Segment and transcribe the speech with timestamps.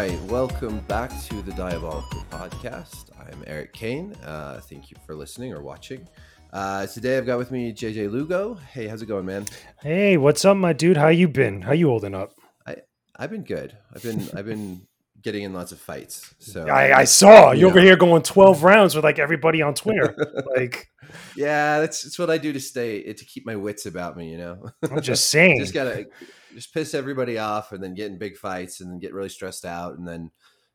[0.00, 3.10] right, welcome back to the Diabolical Podcast.
[3.20, 4.14] I'm Erik Kain.
[4.24, 6.08] Uh, thank you for listening or watching.
[6.54, 8.54] Uh, today I've got with me JJ Lugo.
[8.54, 9.44] Hey, how's it going, man?
[9.82, 10.96] Hey, what's up, my dude?
[10.96, 11.60] How you been?
[11.60, 12.32] How you holding up?
[12.66, 12.76] I
[13.14, 13.76] I've been good.
[13.94, 14.86] I've been I've been
[15.20, 16.34] getting in lots of fights.
[16.38, 17.84] So I, I saw you you over know.
[17.84, 20.16] here going twelve rounds with like everybody on Twitter.
[20.56, 20.88] like,
[21.36, 24.30] yeah, that's that's what I do to stay to keep my wits about me.
[24.30, 25.58] You know, I'm just saying.
[25.60, 26.06] just gotta
[26.54, 29.64] just piss everybody off and then get in big fights and then get really stressed
[29.64, 30.30] out and then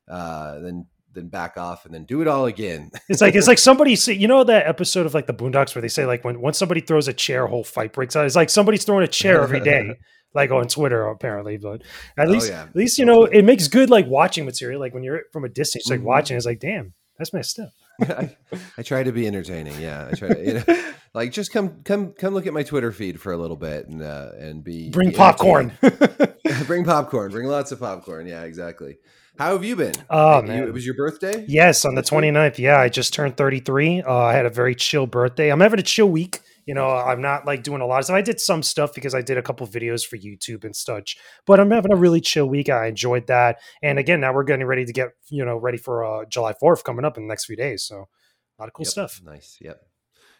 [0.08, 2.90] uh, then then back off and then do it all again.
[3.08, 5.82] It's like it's like somebody say, you know that episode of like the Boondocks where
[5.82, 8.26] they say like when once somebody throws a chair, a whole fight breaks out.
[8.26, 9.94] It's like somebody's throwing a chair every day,
[10.34, 11.56] like on Twitter apparently.
[11.56, 11.82] But
[12.18, 12.64] at Oh, least yeah.
[12.64, 14.78] at least you know it makes good like watching material.
[14.80, 16.04] Like when you're from a distance, like Mhm.
[16.04, 17.70] watching, it's like damn, that's messed up.
[18.08, 18.36] I,
[18.78, 19.80] I try to be entertaining.
[19.80, 22.92] Yeah, I try to, you know, like just come come come look at my Twitter
[22.92, 25.72] feed for a little bit and uh, and be Bring be popcorn.
[26.66, 27.30] bring popcorn.
[27.30, 28.26] Bring lots of popcorn.
[28.26, 28.98] Yeah, exactly.
[29.38, 29.92] How have you been?
[30.08, 30.62] Oh, You- man.
[30.64, 31.44] it was your birthday.
[31.46, 32.58] Yes, on the 29th.
[32.58, 34.02] Yeah, I just turned 33.
[34.02, 35.50] Uh, I had a very chill birthday.
[35.50, 36.40] I'm having a chill week.
[36.66, 38.16] You know, I'm not like doing a lot of stuff.
[38.16, 41.60] I did some stuff because I did a couple videos for YouTube and such, but
[41.60, 42.68] I'm having a really chill week.
[42.68, 43.60] I enjoyed that.
[43.82, 46.82] And again, now we're getting ready to get, you know, ready for uh, July 4th
[46.82, 47.84] coming up in the next few days.
[47.84, 49.20] So a lot of cool Yep, stuff.
[49.24, 49.58] Nice.
[49.60, 49.80] Yep.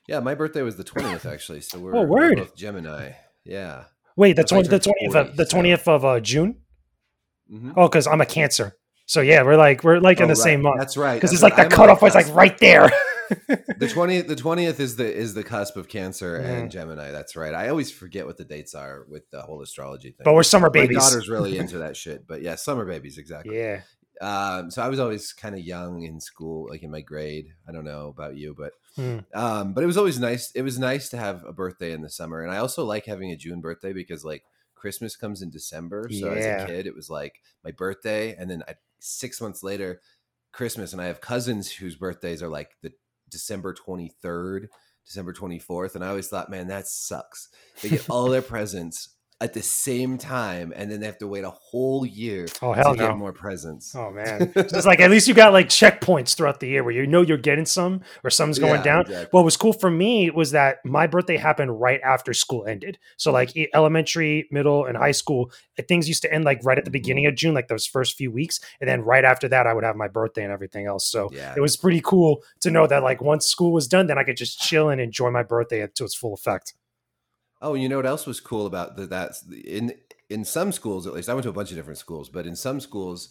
[0.08, 1.60] Yeah, my birthday was the twentieth actually.
[1.60, 3.12] So we're, Oh, we're both Gemini.
[3.44, 3.84] Yeah.
[4.16, 6.04] Wait, the, That's why I 20, the turned 20th of, 40, the so- 20th of
[6.04, 6.56] uh, June?
[7.52, 7.72] Mhm.
[7.76, 8.76] Oh, because I'm a Cancer.
[9.06, 10.38] So yeah, we're like, we're like in Oh, the right.
[10.42, 10.78] same month.
[10.80, 11.14] That's right.
[11.14, 12.90] Because it's like that cutoff was like right there.
[13.78, 14.26] the twentieth.
[14.28, 16.44] The twentieth is the is the cusp of Cancer Mm.
[16.44, 17.10] and Gemini.
[17.12, 17.54] That's right.
[17.54, 20.24] I always forget what the dates are with the whole astrology thing.
[20.24, 20.96] but we're summer babies.
[20.96, 22.26] my daughter's really into that shit.
[22.26, 23.56] But yeah, summer babies exactly.
[23.58, 23.80] Yeah.
[24.20, 27.48] Um, so I was always kind of young in school, like in my grade.
[27.68, 29.18] I don't know about you, but Hmm.
[29.34, 30.50] um, but it was always nice.
[30.52, 33.30] It was nice to have a birthday in the summer, and I also like having
[33.30, 34.42] a June birthday because like
[34.74, 36.08] Christmas comes in December.
[36.10, 40.00] So as a kid, it was like my birthday, and then I, six months later,
[40.52, 42.92] Christmas, and I have cousins whose birthdays are like the
[43.30, 44.68] December twenty third,
[45.06, 47.48] December twenty fourth, and I always thought, man, that sucks.
[47.82, 51.44] They get all their presents at the same time, and then they have to wait
[51.44, 53.08] a whole year Oh, hell to no.
[53.08, 53.94] get more presents.
[53.94, 56.94] Oh man, So it's like at least you got like checkpoints throughout the year where
[56.94, 59.00] you know you're getting some or something's going Yeah, down.
[59.02, 59.28] exactly.
[59.32, 62.98] What was cool for me was that my birthday happened right after school ended.
[63.18, 66.84] So like elementary, middle, and high school, uh, things used to end like right at
[66.86, 66.92] the Mhm.
[66.94, 69.84] beginning of June, like those first few weeks, and then right after that, I would
[69.84, 71.04] have my birthday and everything else.
[71.06, 71.52] So Yeah.
[71.54, 74.38] it was pretty cool to know that like once school was done, then I could
[74.38, 76.72] just chill and enjoy my birthday to its full effect.
[77.62, 79.32] Oh, you know what else was cool about the, that?
[79.64, 79.94] In
[80.28, 82.56] in some schools, at least, I went to a bunch of different schools, but in
[82.56, 83.28] some schools,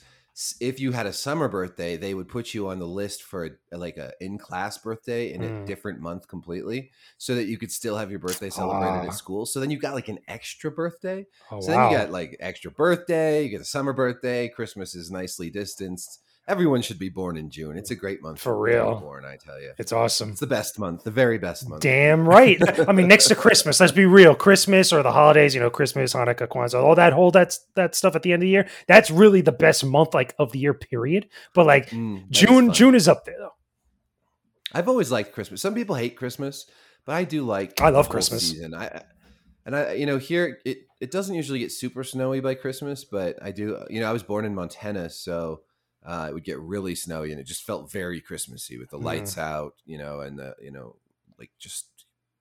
[0.59, 3.77] if you had a summer birthday, they would put you on the list for a,
[3.77, 5.43] like a in class birthday in Mm.
[5.43, 9.05] a different month completely, so that you could still have your birthday celebrated Ah.
[9.05, 9.45] at school.
[9.45, 11.27] So then you got like an extra birthday.
[11.49, 11.71] Oh so wow!
[11.71, 14.49] then you got like extra birthday, you get a summer birthday.
[14.49, 16.21] Christmas is nicely distanced.
[16.47, 17.75] Everyone should be born in June.
[17.75, 18.99] It's a great month For real.
[18.99, 20.29] Born, I tell you, it's awesome.
[20.29, 21.81] it's the best month, the very best month.
[21.81, 22.61] Damn right.
[22.87, 24.35] I mean, next to Christmas, let's be real.
[24.35, 28.15] Christmas or the holidays, you know, Christmas, Hanukkah, Kwanzaa, all that whole that that stuff
[28.15, 28.67] at the end of the year.
[28.87, 31.29] That's really the best month, like of the year, period.
[31.55, 32.73] But like Mm, June, fun.
[32.73, 33.53] June is up there though.
[34.71, 35.61] I've always liked Christmas.
[35.61, 36.65] Some people hate Christmas,
[37.05, 37.79] but I do like.
[37.81, 38.49] I love Christmas.
[38.51, 38.73] Season.
[38.75, 39.01] I
[39.65, 43.37] and I, you know, here it it doesn't usually get super snowy by Christmas, but
[43.41, 43.83] I do.
[43.89, 45.61] You know, I was born in Montana, so
[46.05, 49.03] uh, it would get really snowy, and it just felt very Christmassy with the Mm.
[49.03, 50.95] lights out, you know, and the you know,
[51.39, 51.87] like just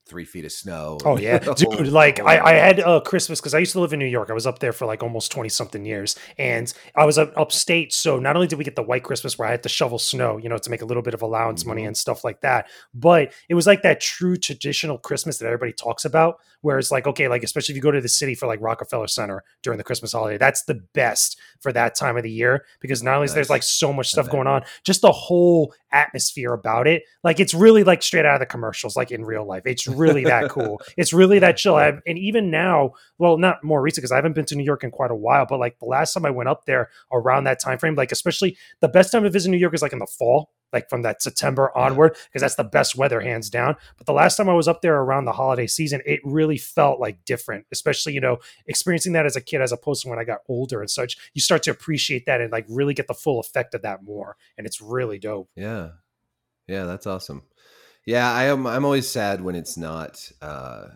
[0.06, 0.98] three feet of snow.
[1.06, 1.88] Oh yeah, dude.
[1.88, 4.28] Like I, I had uh, Christmas because I used to live in New York.
[4.28, 7.94] I was up there for like almost twenty something years, and I was up upstate.
[7.94, 10.36] So not only did we get the white Christmas where I had to shovel snow,
[10.36, 11.86] you know, to make a little bit of allowance money Mhm.
[11.86, 16.04] and stuff like that, but it was like that true traditional Christmas that everybody talks
[16.04, 16.38] about.
[16.64, 19.06] Where it's like, okay, like especially if you go to the city for like Rockefeller
[19.06, 23.02] Center during the Christmas holiday, that's the best for that time of the year because
[23.02, 26.86] not only is there's like so much stuff going on, just the whole atmosphere about
[26.86, 27.02] it.
[27.22, 29.64] Like it's really like straight out of the commercials, like in real life.
[29.66, 30.80] It's really that cool.
[30.97, 31.76] It's really that chill.
[31.76, 34.84] I, and even now, well, not more recent because I haven't been to New York
[34.84, 37.60] in quite a while, but like the last time I went up there around that
[37.60, 40.06] time frame, like especially the best time to visit New York is like in the
[40.06, 43.76] fall, like from that September onward, because that's the best weather hands down.
[43.96, 47.00] But the last time I was up there around the holiday season, it really felt
[47.00, 50.25] like different, especially, you know, experiencing that as a kid as opposed to when I
[50.25, 51.16] got older and such.
[51.32, 54.37] You start to appreciate that and like really get the full effect of that more.
[54.58, 55.50] And it's really dope.
[55.55, 55.90] Yeah,
[56.67, 57.43] yeah, that's awesome.
[58.06, 58.67] Yeah, I am.
[58.67, 60.88] I'm always sad when it's not uh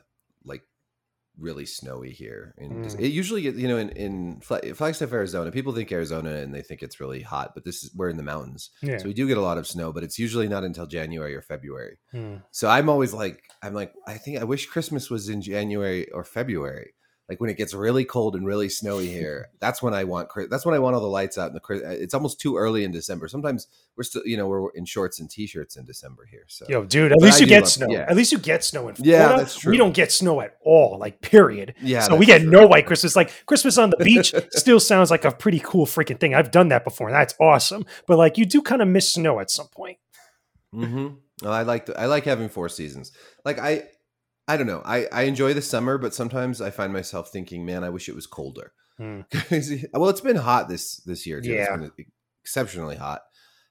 [1.38, 3.00] really snowy here, and Mm.
[3.00, 5.50] it usually you know in in Flagstaff, Arizona.
[5.52, 8.22] People think Arizona and they think it's really hot, but this is we're in the
[8.22, 8.98] mountains, Yeah.
[8.98, 11.42] so we do get a lot of snow, but it's usually not until January or
[11.42, 11.98] February.
[12.12, 12.36] Hmm.
[12.50, 16.24] So I'm always like, I'm like, I think I wish Christmas was in January or
[16.24, 16.92] February.
[17.28, 20.64] Like when it gets really cold and really snowy here, that's when I want that's
[20.64, 21.52] when I want all the lights out.
[21.52, 23.28] And the it's almost too early in December.
[23.28, 23.66] Sometimes
[23.96, 26.44] we're still, you know, we're in shorts and t-shirts in December here.
[26.48, 27.86] So Yo, dude, at But least I you get love- snow.
[27.90, 28.06] yeah.
[28.08, 29.10] At least you get snow in Florida.
[29.10, 29.70] Yeah, that's true.
[29.72, 31.74] We don't get snow at all, like period.
[31.82, 32.50] yeah, so we get true.
[32.50, 33.14] no white Christmas.
[33.16, 36.34] Like Christmas on the beach still sounds like a pretty cool freaking thing.
[36.34, 37.84] I've done that before, and that's awesome.
[38.06, 39.98] But like, you do kind of miss snow at some point.
[40.74, 41.08] Mm-hmm.
[41.42, 43.12] Well, I like the, I like having four seasons.
[43.44, 43.84] Like I,
[44.48, 44.82] I don't know.
[44.84, 48.14] I I enjoy the summer, but sometimes I find myself thinking, man, I wish it
[48.14, 48.72] was colder.
[48.96, 49.20] Hmm.
[49.92, 51.40] well, it's been hot this this year.
[51.40, 51.50] Too.
[51.50, 51.74] Yeah.
[51.74, 52.06] It's been
[52.42, 53.20] exceptionally hot,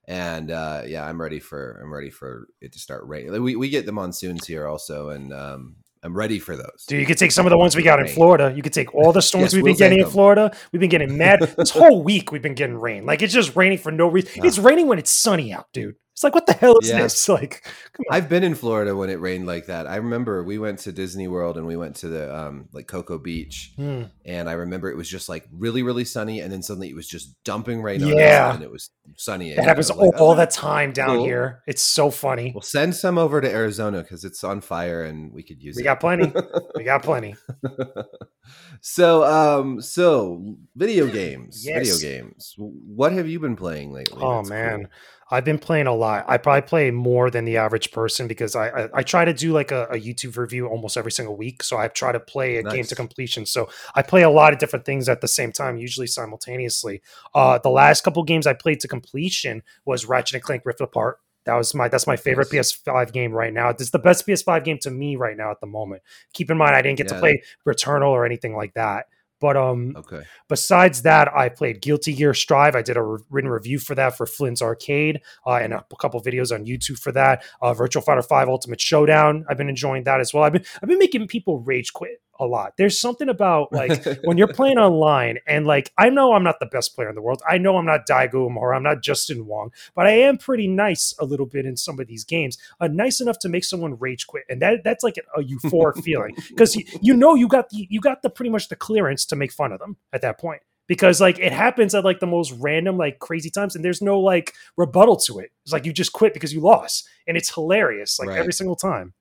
[0.08, 3.42] and uh, yeah, I'm ready for I'm ready for it to start raining.
[3.42, 6.86] We we get the monsoons here also, and um, I'm ready for those.
[6.88, 8.54] Dude, you could take some of the ones we got in Florida.
[8.56, 10.10] You could take all the storms Yes, we've we'll been getting in.
[10.10, 10.56] Florida.
[10.72, 11.42] We've been getting mad.
[11.58, 13.06] this whole week we've been getting rain.
[13.06, 14.46] Like it's just raining for no reason.
[14.46, 15.96] It's raining when it's sunny out, dude.
[16.18, 17.04] It's like what the hell is Yeah.
[17.04, 17.30] this?
[17.38, 17.64] Like.
[18.10, 19.86] I've been in Florida when it rained like that.
[19.86, 23.20] I remember we went to Disney World and we went to the um, like Cocoa
[23.20, 24.04] Beach, Hmm.
[24.26, 27.08] and I remember it was just like really really sunny, and then suddenly it was
[27.08, 28.00] just dumping rain.
[28.02, 28.46] Yeah.
[28.46, 29.54] on us, and it was sunny.
[29.54, 31.26] That happens I was like, all "Oh, the time down cool.
[31.26, 31.62] here.
[31.68, 32.52] It's so funny.
[32.52, 35.82] We'll send some over to Arizona because it's on fire and we could use We
[35.82, 35.84] it.
[35.84, 36.34] We got plenty.
[36.76, 37.36] We got plenty.
[38.82, 42.56] so, um, so video games, video games.
[42.58, 44.20] What have you been playing lately?
[44.20, 44.90] Oh That's man, cool.
[45.30, 46.26] I've been playing a lot.
[46.28, 49.52] I probably play more than the average person because I I, I try to do
[49.52, 51.64] like a, a YouTube review almost every single week.
[51.64, 53.46] So I try to play a game to completion.
[53.46, 57.02] So I play a lot of different things at the same time, usually simultaneously.
[57.34, 61.20] Uh, the last couple games I played to completion was Ratchet and Clank Rift Apart.
[61.46, 62.74] That was my that's my favorite Nice.
[62.74, 63.70] PS5 game right now.
[63.70, 66.04] It's the best PS5 game to me right now at the moment.
[66.34, 69.06] Keep in mind I didn't get to play Returnal or anything like that.
[69.40, 70.24] But um, Okay.
[70.50, 72.76] Besides that, I played Guilty Gear Strive.
[72.76, 76.22] I did a re- written review for that for Flint's Arcade uh, and a, couple
[76.22, 77.44] videos on YouTube for that.
[77.62, 79.46] Uh, Virtua Fighter 5 Ultimate Showdown.
[79.50, 80.44] I've been enjoying that as well.
[80.44, 82.74] I've been I've been making people rage quit a lot.
[82.78, 86.66] There's something about like when you're playing online and like I know I'm not the
[86.66, 87.42] best player in the world.
[87.48, 91.14] I know I'm not Daigo or I'm not Justin Wong, but I am pretty nice
[91.20, 92.58] a little bit in some of these games.
[92.80, 96.04] Uh, nice enough to make someone rage quit, and that that's like a, a euphoric
[96.04, 99.26] feeling because you, you know you got the you got the pretty much the clearance
[99.26, 102.28] to make fun of them at that point because like it happens at like the
[102.28, 105.92] most random like crazy times and there's no like rebuttal to it it's like you
[105.92, 108.40] just quit because you lost and it's hilarious like Right.
[108.40, 109.14] every single time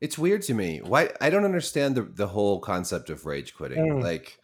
[0.00, 0.80] It's weird to me.
[0.82, 3.78] Why I don't understand the the whole concept of rage quitting.
[3.78, 4.02] Mm.
[4.02, 4.38] Like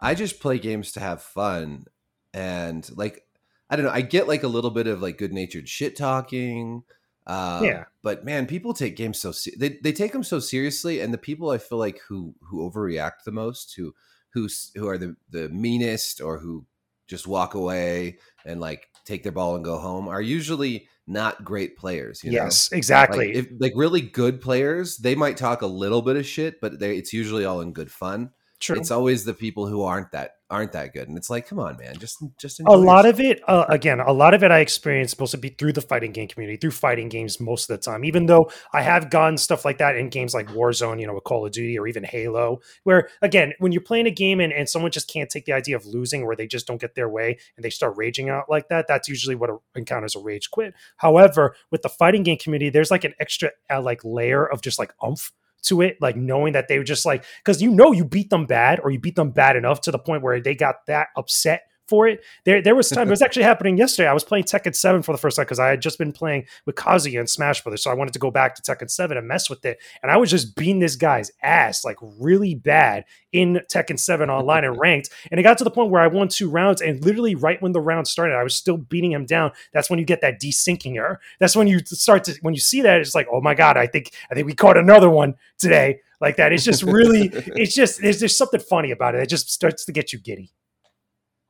[0.00, 1.86] I just play games to have fun
[2.32, 3.22] and like
[3.70, 6.82] I don't know, I get like a little bit of like good-natured shit talking.
[7.26, 7.84] Um, Yeah.
[8.02, 11.18] but man, people take games so se- they they take them so seriously and the
[11.18, 13.94] people I feel like who who overreact the most, who
[14.30, 16.66] who who are the the meanest or who
[17.06, 21.76] just walk away and like take their ball and go home are usually not great
[21.76, 22.44] players, you know?
[22.44, 26.26] yes exactly Like, if, like really good players, they might talk a little bit of
[26.26, 28.30] shit, but they, it's usually all in good fun.
[28.60, 31.58] True It's always the people who aren't that aren't that good, and it's like, come
[31.58, 33.14] on, man, just just a lot yourself.
[33.14, 36.12] of it uh, again a lot of it i experienced mostly be through the fighting
[36.12, 39.64] game community through fighting games most of the time even though i have gotten stuff
[39.64, 42.60] like that in games like warzone you know with call of duty or even halo
[42.84, 45.76] where again when you're playing a game and, and someone just can't take the idea
[45.76, 48.68] of losing or they just don't get their way and they start raging out like
[48.68, 52.90] that that's usually what encounters a rage quit however with the fighting game community there's
[52.90, 55.32] like an extra uh, like layer of just like umph
[55.64, 58.46] to it, like knowing that they were just like, because you know you beat them
[58.46, 61.62] bad or you beat them bad enough to the point where they got that upset
[61.88, 62.24] for it.
[62.44, 63.08] There, there was time.
[63.08, 64.08] It was actually happening yesterday.
[64.08, 66.46] I was playing Tekken Seven for the first time because I had just been playing
[66.66, 69.28] with Kazuya and Smash Brothers, so I wanted to go back to Tekken Seven and
[69.28, 69.78] mess with it.
[70.02, 74.64] And I was just beating this guy's ass like really bad in Tekken Seven online
[74.64, 75.10] and ranked.
[75.30, 77.72] And it got to the point where I won two rounds, and literally right when
[77.72, 79.52] the round started, I was still beating him down.
[79.72, 81.20] That's when you get that desyncing error.
[81.40, 83.86] That's when you start to when you see that, it's like, oh my god, I
[83.86, 86.00] think I think we caught another one today.
[86.20, 86.52] Like that.
[86.52, 89.22] It's just really, it's just there's there's something funny about it.
[89.22, 90.52] It just starts to get you giddy.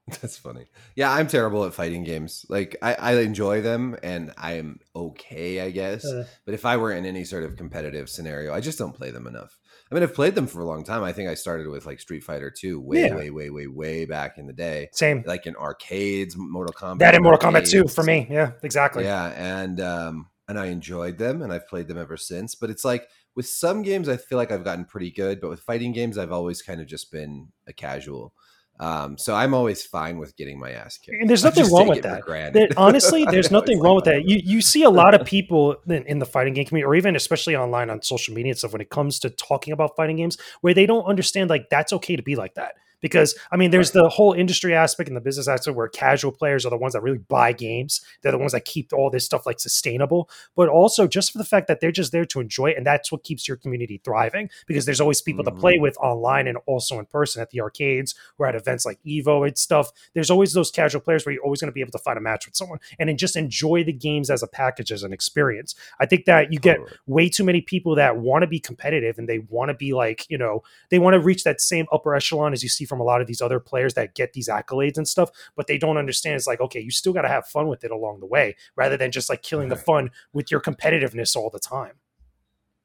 [0.20, 0.66] That's funny.
[0.96, 2.44] Yeah, I'm terrible at fighting games.
[2.50, 6.04] Like I, I enjoy them and I am okay, I guess.
[6.04, 9.10] Uh, but if I were in any sort of competitive scenario, I just don't play
[9.10, 9.58] them enough.
[9.90, 11.02] I mean, I've played them for a long time.
[11.02, 13.14] I think I started with like Street Fighter 2 way, Yeah.
[13.16, 14.88] way, way, way, way back in the day.
[14.92, 15.22] same.
[15.26, 16.98] Like in arcades, Mortal Kombat.
[16.98, 18.26] That in Mortal Kombat 2 for me.
[18.30, 19.04] Yeah, exactly.
[19.04, 22.54] Yeah, and um, and I enjoyed them, and I've played them ever since.
[22.54, 25.60] But it's like with some games, I feel like I've gotten pretty good, but with
[25.60, 28.34] fighting games, I've always kind of just been a casual.
[28.80, 31.20] Um, so I'm always fine with getting my ass kicked.
[31.20, 32.22] And there's nothing wrong with it that.
[32.52, 34.28] There- honestly, there's nothing wrong with that.
[34.28, 37.14] You you see a lot of people in, in the fighting game community, or even
[37.14, 40.36] especially online on social media and stuff, when it comes to talking about fighting games,
[40.60, 43.90] where they don't understand like that's okay to be like that because I mean, there's
[43.90, 47.02] the whole industry aspect and the business aspect where casual players are the ones that
[47.02, 48.00] really buy games.
[48.22, 51.44] They're the ones that keep all this stuff like sustainable, but also just for the
[51.44, 54.48] fact that they're just there to enjoy it, and that's what keeps your community thriving
[54.66, 55.54] because there's always people mm-hmm.
[55.54, 58.98] to play with online and also in person at the arcades or at events like
[59.06, 59.92] Evo and stuff.
[60.14, 62.22] There's always those casual players where you're always going to be able to find a
[62.22, 65.74] match with someone and then just enjoy the games as a package as an experience.
[66.00, 69.28] I think that you get way too many people that want to be competitive and
[69.28, 72.54] they want to be like, you know, they want to reach that same upper echelon
[72.54, 75.06] as you see from a lot of these other players that get these accolades and
[75.06, 77.84] stuff, but they don't understand it's like, okay, you still got to have fun with
[77.84, 81.50] it along the way rather than just like killing the fun with your competitiveness all
[81.50, 81.94] the time.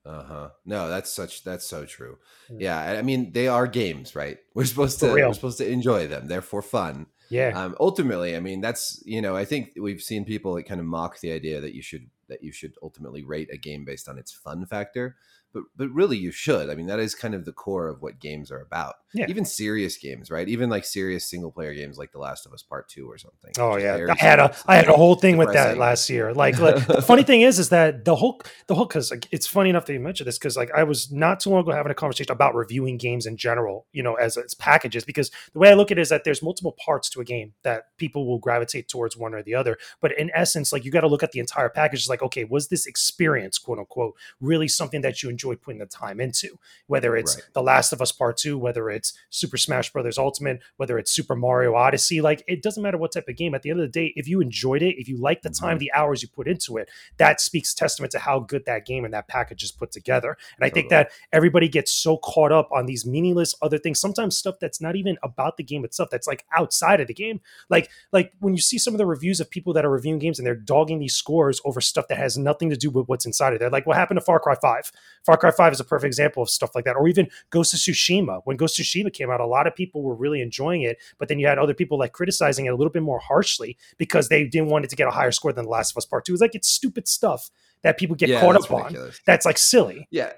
[0.06, 0.50] Uh huh.
[0.66, 2.18] No, that's such that's so true.
[2.50, 4.38] Yeah, I mean they are games, right?
[4.56, 6.28] We're supposed to we're supposed to enjoy them.
[6.28, 7.08] They're for fun.
[7.30, 7.50] Yeah.
[7.50, 10.88] Um, ultimately, I mean that's you know I think we've seen people that kind of
[10.88, 14.18] mock the idea that you should that you should ultimately rate a game based on
[14.18, 15.18] its fun factor
[15.54, 16.70] but but really you should.
[16.70, 18.96] I mean, that is kind of the core of what games are about.
[19.14, 19.26] Yeah.
[19.28, 20.48] Even serious games, right?
[20.48, 23.52] Even like serious single player games like The Last of Us Part Two or something.
[23.58, 26.32] Oh yeah, I had a I had a whole thing with that last year.
[26.32, 29.48] Like, like the funny thing is, is that the whole the whole because like, it's
[29.48, 31.92] funny enough that you mentioned this because like I was not too long ago having
[31.92, 35.04] a conversation about reviewing games in general, you know, as as packages.
[35.04, 37.54] Because the way I look at it is that there's multiple parts to a game
[37.64, 39.80] that people will gravitate towards one or the other.
[40.02, 42.02] But in essence, like you got to look at the entire package.
[42.02, 45.86] It's like, okay, was this experience, quote unquote, really something that you enjoyed putting the
[45.86, 47.44] time time into, whether it's right.
[47.54, 51.36] The Last of Us Part 2, whether it's Super Smash Brothers Ultimate, whether it's Super
[51.36, 52.22] Mario Odyssey.
[52.22, 53.54] Like, it doesn't matter what type of game.
[53.54, 55.72] At the end of the day, if you enjoyed it, if you like the time,
[55.72, 55.80] mm-hmm.
[55.80, 59.14] the hours you put into it, that speaks testament to how good that game and
[59.14, 60.38] that package is put together.
[60.58, 64.38] And I think that everybody gets so caught up on these meaningless other things, sometimes
[64.38, 67.42] stuff that's not even about the game itself, that's like outside of the game.
[67.70, 70.40] Like, like when you see some of the reviews of people that are reviewing games
[70.40, 73.54] and they're dogging these scores over stuff that has nothing to do with what's inside
[73.54, 73.70] of there.
[73.70, 74.92] Like what happened to Far Cry 5?
[75.30, 77.80] Far Cry 5 is a perfect example of stuff like that, or even Ghost of
[77.80, 78.42] Tsushima.
[78.46, 81.28] When Ghost of Tsushima came out, a lot of people were really enjoying it, but
[81.28, 84.46] then you had other people like criticizing it a little bit more harshly because they
[84.46, 86.34] didn't want it to get a higher score than The Last of Us Part Two.
[86.34, 87.52] It's like it's stupid stuff
[87.84, 89.18] that people get yeah, caught up ridiculous.
[89.18, 89.22] on.
[89.28, 90.08] That's like silly.
[90.10, 90.32] Yeah,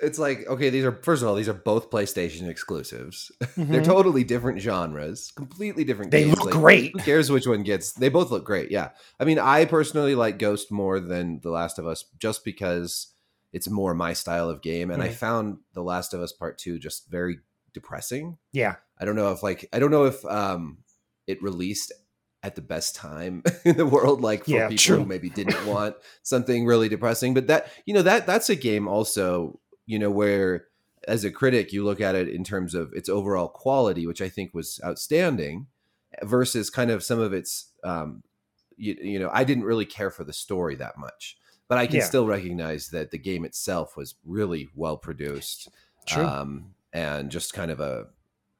[0.00, 3.70] it's like okay these are first of all these are both playstation exclusives mm-hmm.
[3.70, 6.36] they're totally different genres completely different they games.
[6.36, 8.88] look like, great who cares which one gets they both look great yeah
[9.20, 13.13] i mean i personally like ghost more than the last of us just because
[13.54, 14.90] it's more my style of game.
[14.90, 15.12] And mm-hmm.
[15.12, 17.38] I found The Last of Us Part Two just very
[17.72, 18.36] depressing.
[18.52, 18.76] Yeah.
[18.98, 20.78] I don't know if like I don't know if um
[21.26, 21.92] it released
[22.42, 24.96] at the best time in the world, like for yeah, people true.
[24.98, 25.94] who maybe didn't want
[26.24, 27.32] something really depressing.
[27.32, 30.66] But that you know that that's a game also, you know, where
[31.06, 34.28] as a critic you look at it in terms of its overall quality, which I
[34.28, 35.68] think was outstanding,
[36.24, 38.24] versus kind of some of its um
[38.76, 41.36] you, you know, I didn't really care for the story that much
[41.68, 42.04] but I can yeah.
[42.04, 45.68] still recognize that the game itself was really well produced.
[46.06, 46.24] True.
[46.24, 48.06] Um, and just kind of a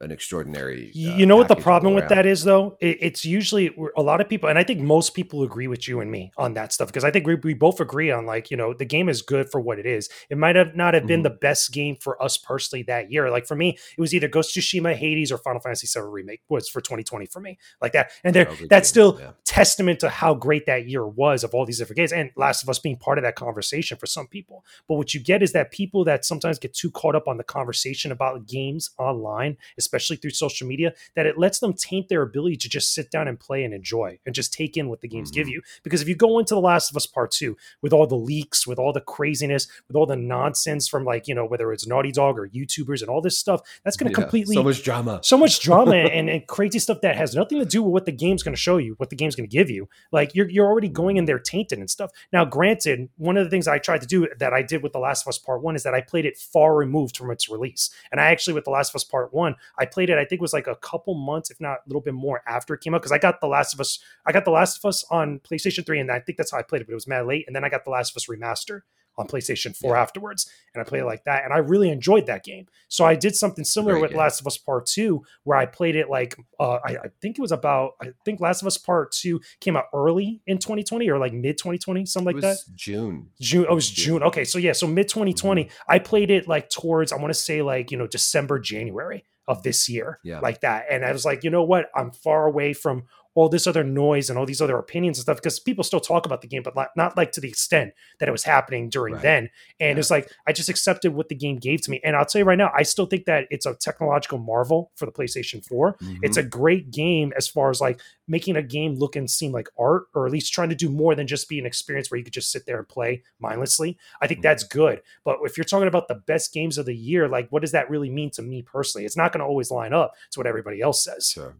[0.04, 0.90] an extraordinary.
[0.90, 2.76] Uh, you know what the problem with that is, though?
[2.80, 6.00] It, it's usually a lot of people, and I think most people agree with you
[6.00, 8.56] and me on that stuff because I think we, we both agree on like you
[8.56, 10.08] know the game is good for what it is.
[10.30, 11.34] It might have not have been mm-hmm.
[11.34, 13.30] the best game for us personally that year.
[13.30, 16.42] Like for me, it was either Ghost of Tsushima, Hades, or Final Fantasy VII Remake
[16.49, 18.12] was for 2020 for me, like that.
[18.23, 19.30] And there, that's game, still yeah.
[19.44, 22.68] testament to how great that year was of all these different games, and Last of
[22.68, 24.64] Us being part of that conversation for some people.
[24.87, 27.44] But what you get is that people that sometimes get too caught up on the
[27.44, 32.23] conversation about games online, especially especially through social media, that it lets them taint their
[32.23, 35.09] ability to just sit down and play and enjoy and just take in what the
[35.09, 35.41] games mm-hmm.
[35.41, 35.63] give you.
[35.83, 38.67] Because if you go into The Last of Us Part 2 with all the leaks,
[38.67, 42.13] with all the craziness, with all the nonsense from like, you know, whether it's Naughty
[42.13, 44.57] Dog or YouTubers and all this stuff, that's going to yeah, completely.
[44.57, 45.21] So much drama.
[45.23, 48.13] So much drama and, and crazy stuff that has nothing to do with what the
[48.13, 49.89] game's going to show you, what the game's going to give you.
[50.11, 52.11] Like you're, you're already going in there tainted and stuff.
[52.33, 54.99] Now, granted, one of the things I tried to do that I did with The
[54.99, 57.91] Last of Us Part 1 is that I played it far removed from its release.
[58.11, 60.40] And I actually, with The Last of Us Part 1, I played it, I think
[60.40, 62.95] it was like a couple months, if not a little bit more after it came
[62.95, 63.02] out.
[63.02, 65.85] Because I got The Last of Us, I got The Last of Us on PlayStation
[65.85, 67.45] 3, and I think that's how I played it, but it was mad late.
[67.47, 68.83] And then I got The Last of Us Remaster
[69.16, 70.02] on PlayStation 4 yeah.
[70.02, 70.50] afterwards.
[70.75, 71.45] And I played it like that.
[71.45, 72.66] And I really enjoyed that game.
[72.88, 74.14] So I did something similar Very with.
[74.14, 77.43] Last of Us Part 2, where I played it like, uh, I, I, think it
[77.43, 81.19] was about, I think Last of Us Part 2 came out early in 2020 or
[81.19, 82.59] like mid 2020, something like that.
[82.75, 83.31] June.
[83.40, 83.66] June.
[83.69, 84.23] Oh, it was June.
[84.23, 84.45] Okay.
[84.45, 84.73] So yeah.
[84.73, 85.73] So mid 2020, mm-hmm.
[85.88, 89.63] I played it like towards, I want to say like, you know, December, January of
[89.63, 90.41] this year yeah.
[90.41, 93.67] like that and i was like you know what i'm far away from all this
[93.67, 96.47] other noise and all these other opinions and stuff because people still talk about the
[96.47, 99.23] game, but not like to the extent that it was happening during Right.
[99.23, 99.50] then.
[99.81, 100.00] And Yeah.
[100.00, 102.00] it's like I just accepted what the game gave to me.
[102.05, 105.05] And I'll tell you right now, I still think that it's a technological marvel for
[105.07, 105.97] the PlayStation 4.
[106.23, 109.69] It's a great game as far as like making a game look and seem like
[109.79, 112.25] art, or at least trying to do more than just be an experience where you
[112.25, 113.99] could just sit there and play mindlessly.
[114.23, 114.45] I think Mhm.
[114.45, 115.03] that's good.
[115.25, 117.91] But if you're talking about the best games of the year, like what does that
[117.91, 119.05] really mean to me personally?
[119.05, 121.31] It's not going to always line up to what everybody else says.
[121.31, 121.57] Sure.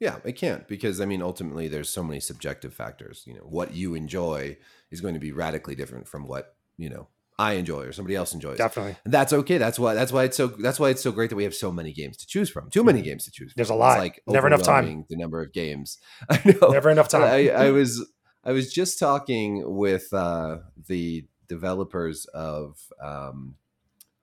[0.00, 3.24] Yeah, it can't because I mean, ultimately, there's so many subjective factors.
[3.26, 4.56] You know, what you enjoy
[4.90, 8.32] is going to be radically different from what you know I enjoy or somebody else
[8.34, 8.58] enjoys.
[8.58, 8.96] Definitely.
[9.04, 9.58] And that's okay.
[9.58, 9.94] That's why.
[9.94, 10.48] That's why it's so.
[10.48, 12.70] That's why it's so great that we have so many games to choose from.
[12.70, 13.52] Too many games to choose.
[13.52, 13.54] From.
[13.54, 13.58] Mm-hmm.
[13.58, 13.98] There's a It's lot.
[13.98, 15.04] like Never enough time.
[15.08, 15.98] The number of games.
[16.30, 16.68] I know.
[16.68, 17.22] Never enough time.
[17.22, 18.04] I, I was
[18.44, 23.56] I was just talking with uh, the developers of um,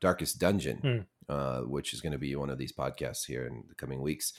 [0.02, 3.76] Darkest Dungeon, uh, which is going to be one of these podcasts here in the
[3.76, 4.34] coming weeks,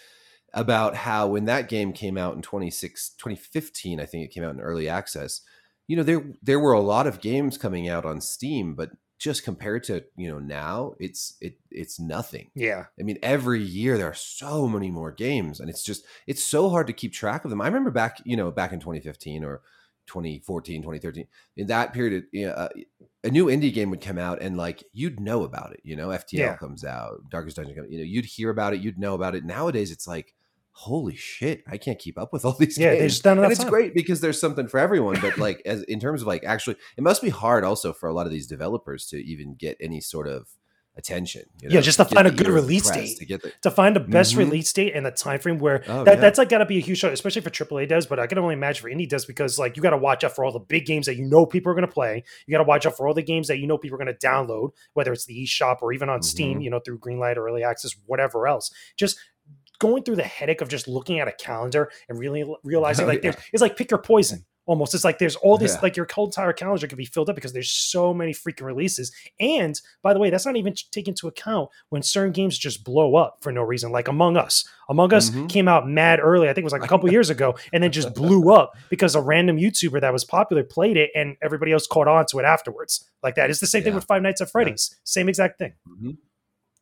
[0.55, 4.55] about how when that game came out in 26, 2015, I think it came out
[4.55, 5.41] in early access.
[5.89, 9.45] You know, there there were a lot of games coming out on Steam, but just
[9.45, 12.51] compared to you know now, it's it it's nothing.
[12.55, 12.87] yeah.
[12.99, 16.69] I mean, every year there are so many more games, and it's just it's so
[16.71, 17.61] hard to keep track of them.
[17.61, 19.63] I remember back, you know, back in 2015 or
[20.07, 22.69] 2014, 2013, in that period, you know, uh,
[23.25, 25.81] a new indie game would come out, and like you'd know about it.
[25.85, 26.57] You know, FTL Yeah.
[26.57, 29.45] comes out, Darkest Dungeon comes, you know, you'd hear about it, you'd know about it.
[29.45, 30.35] Nowadays, it's like.
[30.81, 31.65] Holy shit!
[31.67, 33.21] I can't keep up with all these Yeah, games.
[33.25, 33.71] enough and it's time.
[33.71, 35.19] great because there's something for everyone.
[35.23, 38.13] But like, as in terms of like, actually, it must be hard also for a
[38.13, 40.49] lot of these developers to even get any sort of
[40.99, 41.43] attention.
[41.63, 43.19] you Yeah, just to get find a good ear of the release date.
[43.19, 44.39] To get the, to find the best Mhm.
[44.39, 46.21] release date and the time frame where Oh, that, yeah.
[46.21, 48.07] that's like got to be a huge show, especially for AAA does.
[48.07, 50.35] But I can only imagine for indie does because like you got to watch out
[50.35, 52.23] for all the big games that you know people are going to play.
[52.47, 54.15] You got to watch out for all the games that you know people are going
[54.15, 56.65] to download, whether it's the eShop or even on Steam, Mhm.
[56.65, 58.71] you know, through Greenlight or Early Access, whatever else.
[58.97, 59.19] Just
[59.79, 63.23] going through the headache of just looking at a calendar and really realizing Oh, like
[63.23, 63.33] yeah.
[63.33, 64.45] there's it's like pick your poison.
[64.69, 65.81] Almost, it's like there's all this Yeah.
[65.83, 69.13] like your whole entire calendar could be filled up because there's so many freaking releases.
[69.39, 73.15] And by the way, that's not even taken into account when certain games just blow
[73.15, 74.69] up for no reason, like Among Us.
[74.89, 75.49] Among Us Mhm.
[75.49, 76.49] came out mad early.
[76.49, 79.15] I think it was like a couple years ago, and then just blew up because
[79.15, 82.45] a random YouTuber that was popular played it, and everybody else caught on to it
[82.45, 83.09] afterwards.
[83.23, 83.51] Like that.
[83.51, 84.97] It's the same thing with Five Nights at Freddy's.
[85.05, 85.75] Same exact thing.
[85.89, 86.17] Mhm.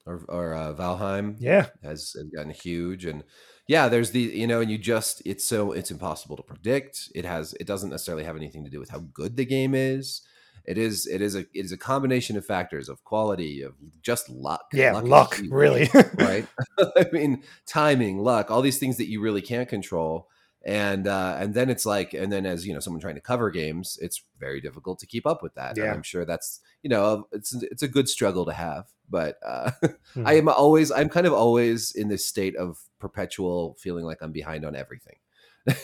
[0.06, 1.66] Or, or uh, Valheim Yeah.
[1.82, 3.24] has, has gotten huge, and
[3.66, 7.08] yeah, there's the you know, and you just it's so it's impossible to predict.
[7.14, 10.22] It has it doesn't necessarily have anything to do with how good the game is.
[10.66, 14.28] It is it is a it is a combination of factors of quality of just
[14.30, 14.66] luck.
[14.72, 14.96] Yeah.
[14.98, 15.50] is Luck, huge.
[15.50, 15.88] really.
[16.18, 16.46] right?
[16.78, 20.28] I mean, timing, luck, all these things that you really can't control.
[20.66, 23.50] And uh, and then it's like, and then as you know, someone trying to cover
[23.50, 25.76] games, it's very difficult to keep up with that.
[25.76, 25.92] And Yeah.
[25.92, 28.86] I'm sure that's you know, it's it's a good struggle to have.
[29.08, 29.96] But uh, Mhm.
[30.26, 34.32] I am always, I'm kind of always in this state of perpetual feeling like I'm
[34.32, 35.16] behind on everything.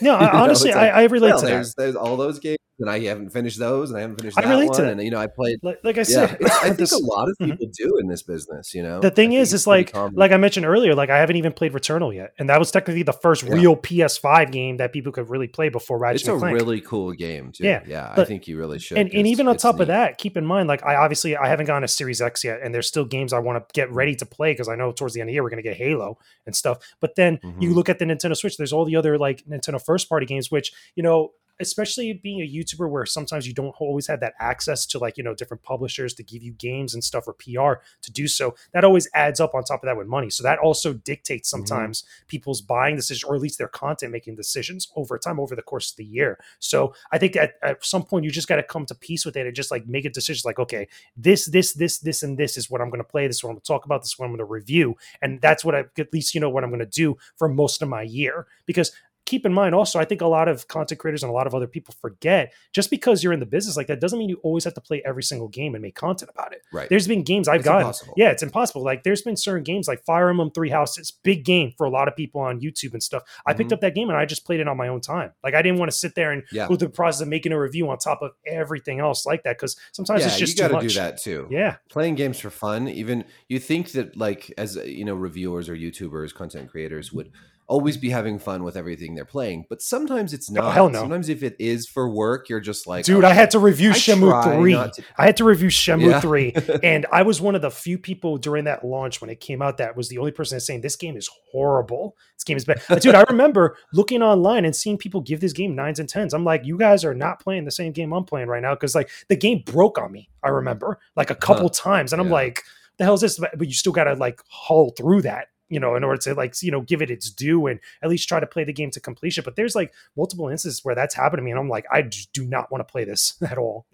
[0.01, 1.51] no, I, You know, honestly, like, I, I relate well, to that.
[1.51, 4.41] there's there's all those games, and I haven't finished those, and I haven't finished I
[4.41, 4.91] that relate one, to that.
[4.93, 5.59] and you know, I played.
[5.61, 7.51] Like, like I said, I think this- a lot of Mhm.
[7.51, 8.73] people do in this business.
[8.73, 10.15] You know, the thing I is, it's like common.
[10.15, 13.03] like I mentioned earlier, like I haven't even played Returnal yet, and that was technically
[13.03, 13.53] the first Yeah.
[13.53, 16.55] real PS5 game that people could really play before Ratchet it's a Clank.
[16.55, 17.63] really cool game too.
[17.65, 18.97] Yeah, yeah, I think you really should.
[18.97, 21.65] and, and even on top of that, keep in mind, like I obviously I haven't
[21.67, 24.25] gone to Series X yet, and there's still games I want to get ready to
[24.25, 26.55] play because I know towards the end of the year we're gonna get Halo and
[26.55, 26.79] stuff.
[26.99, 27.75] But then you Mhm.
[27.75, 30.71] look at the Nintendo Switch, there's all the other like Nintendo first party games, which
[30.95, 34.99] you know, especially being a YouTuber where sometimes you don't always have that access to
[34.99, 38.27] like you know different publishers to give you games and stuff or PR to do
[38.27, 38.55] so.
[38.73, 40.29] That always adds up on top of that with money.
[40.29, 41.65] So that also dictates Mm-hmm.
[41.65, 45.61] sometimes people's buying decisions or at least their content making decisions over time over the
[45.61, 46.39] course of the year.
[46.59, 49.35] So I think at, at some point you just got to come to peace with
[49.35, 52.57] it and just like make a decision like, okay, this, this, this, this, and this
[52.57, 53.27] is what I'm going to play.
[53.27, 54.01] This is what I'm going to talk about.
[54.01, 54.95] This is what I'm going to review.
[55.21, 57.81] And that's what I, at least, you know, what I'm going to do for most
[57.81, 58.47] of my year.
[58.65, 58.91] Because
[59.31, 61.55] keep in mind also, I think a lot of content creators and a lot of
[61.55, 64.63] other people forget just because you're in the business like that doesn't mean you always
[64.65, 66.61] have to play every single game and make content about it.
[66.73, 66.89] right?
[66.89, 67.81] There's been games I've It's gotten.
[67.81, 68.13] impossible.
[68.17, 68.83] Yeah, it's impossible.
[68.83, 72.07] Like there's been certain games like Fire Emblem Three Houses, big game for a lot
[72.07, 73.23] of people on YouTube and stuff.
[73.45, 73.73] I picked Mhm.
[73.73, 75.31] up that game and I just played it on my own time.
[75.43, 76.67] Like I didn't want to sit there and Yeah.
[76.67, 79.57] go through the process of making a review on top of everything else like that
[79.57, 81.47] because sometimes yeah, it's just you got to do that too.
[81.49, 85.75] Yeah, playing games for fun even you think that like as you know reviewers or
[85.75, 87.31] youtubers content creators would
[87.71, 90.89] always be having fun with everything they're playing but sometimes it's oh, not Oh, hell
[90.89, 90.99] no.
[90.99, 93.93] sometimes if it is for work you're just like dude, I had to review I
[93.93, 94.73] Shenmue Three.
[94.73, 96.19] to- I had to review Shenmue Yeah.
[96.19, 96.53] 3.
[96.83, 99.77] And I was one of the few people during that launch when it came out
[99.77, 102.15] that was the only person that's saying this game is horrible.
[102.35, 102.81] This game is bad.
[103.01, 106.33] Dude, I remember looking online and seeing people give this game nines and tens.
[106.33, 108.75] I'm like, you guys are not playing the same game I'm playing right now.
[108.75, 110.29] Cause like the game broke on me.
[110.43, 111.53] I remember like a uh-huh.
[111.53, 112.11] couple times.
[112.13, 112.33] And I'm Yeah.
[112.33, 112.63] like,
[112.97, 113.39] the hell is this?
[113.39, 115.47] But but you still gotta like haul through that.
[115.71, 118.27] You know, in order to like, you know, give it its due and at least
[118.27, 119.43] try to play the game to completion.
[119.43, 122.33] But there's like multiple instances where that's happened to me, and I'm like, I just
[122.33, 123.87] do not want to play this at all.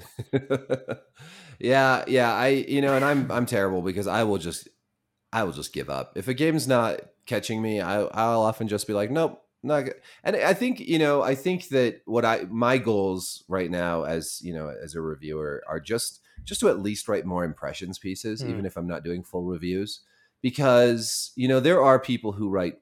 [1.59, 4.67] yeah, yeah, I you know, and I'm I'm terrible because I will just
[5.31, 7.79] I will just give up if a game's not catching me.
[7.79, 9.95] I I'll often just be like, nope, not good.
[10.23, 14.41] And I think you know, I think that what I my goals right now as
[14.41, 18.41] you know as a reviewer are just just to at least write more impressions pieces,
[18.41, 18.49] mm.
[18.49, 20.01] even if I'm not doing full reviews,
[20.41, 22.75] because you know there are people who write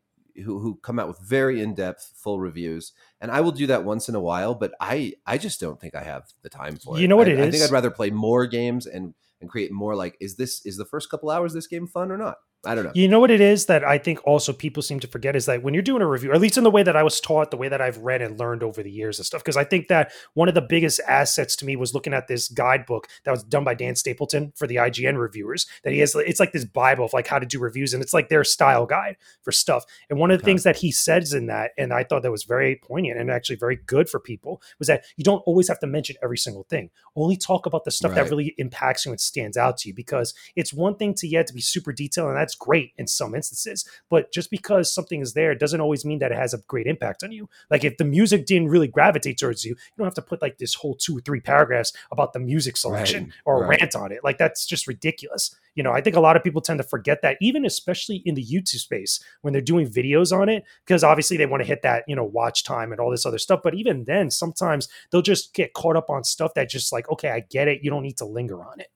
[0.43, 3.83] who who come out with very in depth full reviews, and I will do that
[3.83, 4.55] once in a while.
[4.55, 7.01] But I I just don't think I have the time for it.
[7.01, 7.47] You know what I, it is?
[7.47, 10.77] I think I'd rather play more games and and create more like is this is
[10.77, 12.37] the first couple hours this game fun or not?
[12.65, 12.91] I don't know.
[12.95, 15.63] You know what it is that I think also people seem to forget is that
[15.63, 17.51] when you're doing a review, or at least in the way that I was taught,
[17.51, 19.87] the way that I've read and learned over the years and stuff, because I think
[19.87, 23.43] that one of the biggest assets to me was looking at this guidebook that was
[23.43, 25.67] done by Dan Stapleton for the IGN reviewers.
[25.83, 28.13] That he has, it's like this Bible of like how to do reviews, and it's
[28.13, 29.85] like their style guide for stuff.
[30.09, 30.51] And one of the okay.
[30.51, 33.57] things that he says in that, and I thought that was very poignant and actually
[33.57, 36.89] very good for people, was that you don't always have to mention every single thing.
[37.15, 38.23] Only talk about the stuff right.
[38.23, 41.47] that really impacts you and stands out to you, because it's one thing to yet
[41.47, 43.87] to be super detailed, and that's great in some instances.
[44.09, 47.23] But just because something is there doesn't always mean that it has a great impact
[47.23, 47.49] on you.
[47.69, 50.57] Like if the music didn't really gravitate towards you, you don't have to put like
[50.57, 53.81] this whole two or three paragraphs about the music selection right, or right.
[53.81, 54.23] rant on it.
[54.23, 55.55] Like that's just ridiculous.
[55.75, 58.35] You know, I think a lot of people tend to forget that, even especially in
[58.35, 61.81] the YouTube space when they're doing videos on it, because obviously they want to hit
[61.81, 63.59] that, you know, watch time and all this other stuff.
[63.61, 67.29] But even then, sometimes they'll just get caught up on stuff that just like, okay,
[67.29, 67.83] I get it.
[67.83, 68.87] You don't need to linger on it.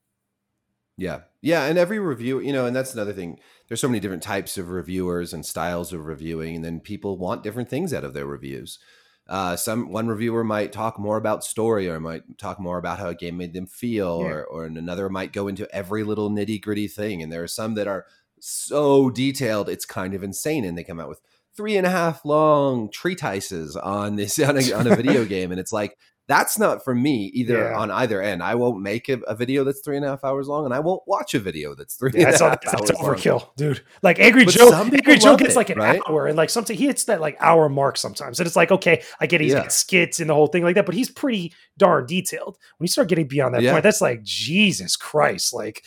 [1.00, 1.20] Yeah.
[1.40, 1.64] Yeah.
[1.64, 3.40] And every review, you know, and that's another thing.
[3.66, 7.42] There's so many different types of reviewers and styles of reviewing, and then people want
[7.42, 8.78] different things out of their reviews.
[9.26, 13.08] Uh, some one reviewer might talk more about story or might talk more about how
[13.08, 14.28] a game made them feel, yeah.
[14.28, 17.22] or, or another might go into every little nitty gritty thing.
[17.22, 18.04] And there are some that are
[18.38, 20.66] so detailed, it's kind of insane.
[20.66, 21.22] And they come out with
[21.56, 25.50] three and a half long treatises on this on a, on a video game.
[25.50, 25.96] And it's like,
[26.30, 27.76] that's not for me either yeah.
[27.76, 28.40] on either end.
[28.40, 30.78] I won't make a, a, video that's three and a half hours long, and I
[30.78, 33.50] won't watch a video that's three yeah, and a half that's, that's overkill, long.
[33.56, 33.82] dude.
[34.00, 36.00] Like Angry but Joe, Angry Joe gets it, like an right?
[36.08, 39.02] hour, and like something he hits that like hour mark sometimes, and it's like okay,
[39.20, 39.62] I get he's yeah.
[39.62, 42.58] got skits and the whole thing like that, but he's pretty darn detailed.
[42.78, 45.84] When you start getting beyond that point, that's like Jesus Christ, like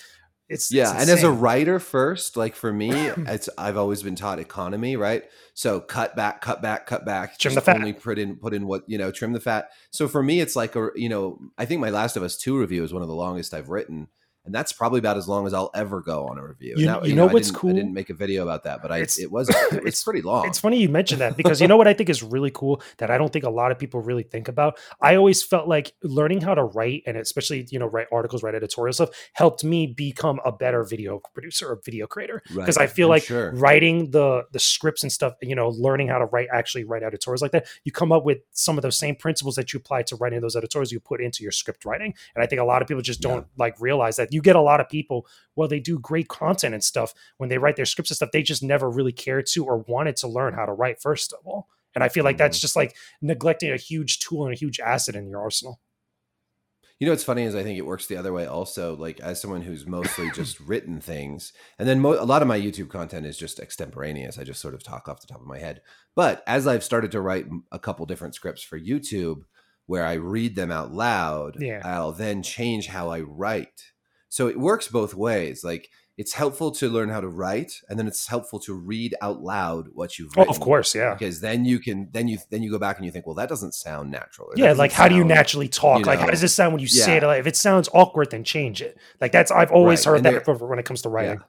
[0.49, 0.91] it's yeah.
[0.93, 4.95] It's and as a writer, first, like for me, it's I've always been taught economy,
[4.95, 5.23] right?
[5.53, 7.37] So cut back, cut back, cut back.
[7.37, 7.77] Trim the fat.
[7.77, 9.69] Only put in, put in what you know, trim the fat.
[9.91, 12.57] So for me, it's like a you know, I think my Last of Us two
[12.59, 14.07] review is one of the longest I've written
[14.45, 16.75] and that's probably about as long as I'll ever go on a review.
[16.77, 17.69] You, you, you know, know, what's I cool?
[17.69, 20.21] I didn't make a video about that, but I it's, it was it it's pretty
[20.21, 20.47] long.
[20.47, 23.09] It's funny you mentioned that because you know what I think is really cool that
[23.09, 24.77] I don't think a lot of people really think about.
[25.01, 28.55] I always felt like learning how to write and especially you know write articles, write
[28.55, 32.83] editorial stuff helped me become a better video producer or video creator because right.
[32.83, 33.51] I feel I'm like sure.
[33.53, 37.41] writing the the scripts and stuff, you know, learning how to write actually write editorials
[37.41, 40.17] like that, you come up with some of those same principles that you apply to
[40.17, 42.13] writing those editorials you put into your script writing.
[42.35, 43.63] And I think a lot of people just don't yeah.
[43.63, 46.83] like realize that you get a lot of people well, they do great content and
[46.83, 49.77] stuff when they write their scripts and stuff, they just never really cared to or
[49.87, 51.67] wanted to learn how to write first of all.
[51.95, 52.61] And I feel like that's mm-hmm.
[52.61, 55.79] just like neglecting a huge tool and a huge asset in your arsenal.
[56.99, 58.95] You know what's funny is I think it works the other way also.
[58.95, 62.59] Like as someone who's mostly just written things, and then mo- a lot of my
[62.59, 64.37] YouTube content is just extemporaneous.
[64.37, 65.81] I just sort of talk off the top of my head.
[66.15, 69.41] But as I've started to write a couple different scripts for YouTube,
[69.85, 71.81] where I read them out loud, yeah.
[71.83, 73.91] I'll then change how I write
[74.33, 75.63] so it works both ways.
[75.63, 79.43] Like it's helpful to learn how to write, and then it's helpful to read out
[79.43, 80.45] loud what you've written.
[80.49, 81.13] Oh, of course, yeah.
[81.13, 83.47] Because then you can then you then you go back and you think, well, that
[83.47, 84.49] doesn't sound natural.
[84.55, 85.99] Yeah, like how do you naturally talk?
[85.99, 87.05] You know, like how does this sound when you yeah.
[87.05, 87.23] say it?
[87.23, 88.97] Like, if it sounds awkward, then change it.
[89.21, 90.13] Like that's I've always right.
[90.13, 91.37] heard and that when it comes to writing.
[91.37, 91.45] Yeah.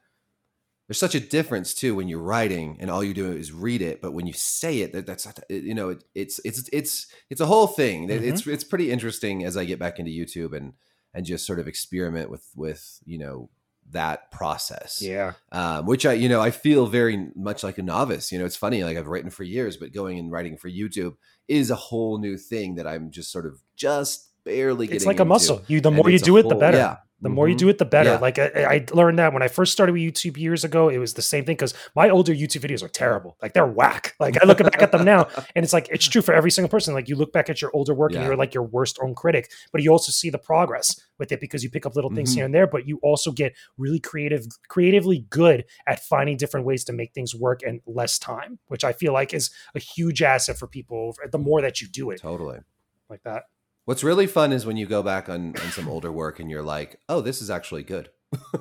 [0.86, 4.02] There's such a difference too when you're writing and all you do is read it,
[4.02, 7.46] but when you say it, that, that's you know it, it's it's it's it's a
[7.46, 8.08] whole thing.
[8.08, 8.24] Mm-hmm.
[8.24, 10.74] It's it's pretty interesting as I get back into YouTube and
[11.14, 13.48] and just sort of experiment with with you know
[13.90, 15.00] that process.
[15.02, 15.32] Yeah.
[15.52, 18.32] Um, which I, you know, I feel very much like a novice.
[18.32, 21.16] You know, it's funny, like I've written for years, but going and writing for YouTube
[21.48, 24.96] is a whole new thing that I'm just sort of just barely getting.
[24.96, 25.22] It's like into.
[25.22, 25.62] a muscle.
[25.66, 26.78] You, the more you do it, the better.
[26.78, 26.96] Yeah.
[27.20, 28.10] The more you do it, the better.
[28.10, 28.18] Yeah.
[28.18, 31.14] Like I, I, learned that when I first started with YouTube years ago, it was
[31.14, 33.36] the same thing because my older YouTube videos are terrible.
[33.40, 34.14] Like they're whack.
[34.24, 36.70] Like I look back at them now, and it's like it's true for every single
[36.70, 36.94] person.
[36.94, 38.18] Like you look back at your older work, yeah.
[38.18, 41.40] and you're like your worst own critic, but you also see the progress with it
[41.40, 42.36] because you pick up little things mm-hmm.
[42.36, 42.66] here and there.
[42.66, 47.34] But you also get really creative, creatively good at finding different ways to make things
[47.34, 51.14] work in less time, which I feel like is a huge asset for people.
[51.30, 52.60] The more that you do it, totally
[53.10, 53.44] like that.
[53.84, 56.62] What's really fun is when you go back on, on some older work and you're
[56.62, 58.08] like, oh, this is actually good.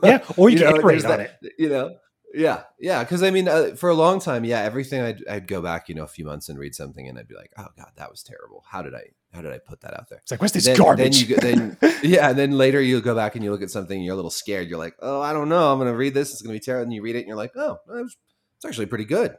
[0.04, 1.54] Yeah, or you, you know, iterate on that, it.
[1.58, 1.96] You know,
[2.34, 3.04] Yeah, yeah.
[3.04, 5.96] Because I mean, uh, for a long time, yeah, everything I'd, I'd go back, you
[5.96, 8.24] know, a few months and read something, and I'd be like, "Oh God, that was
[8.24, 8.64] terrible.
[8.68, 10.78] How did I, how did I put that out there?" It's like, what's this then,
[10.78, 11.28] garbage?
[11.28, 13.96] Then you then yeah, and then later you go back and you look at something,
[13.96, 14.68] and you're a little scared.
[14.68, 15.72] You're like, "Oh, I don't know.
[15.72, 16.32] I'm going to read this.
[16.32, 18.18] It's going to be terrible." And you read it, and you're like, "Oh, it was,
[18.58, 19.38] it's actually pretty good."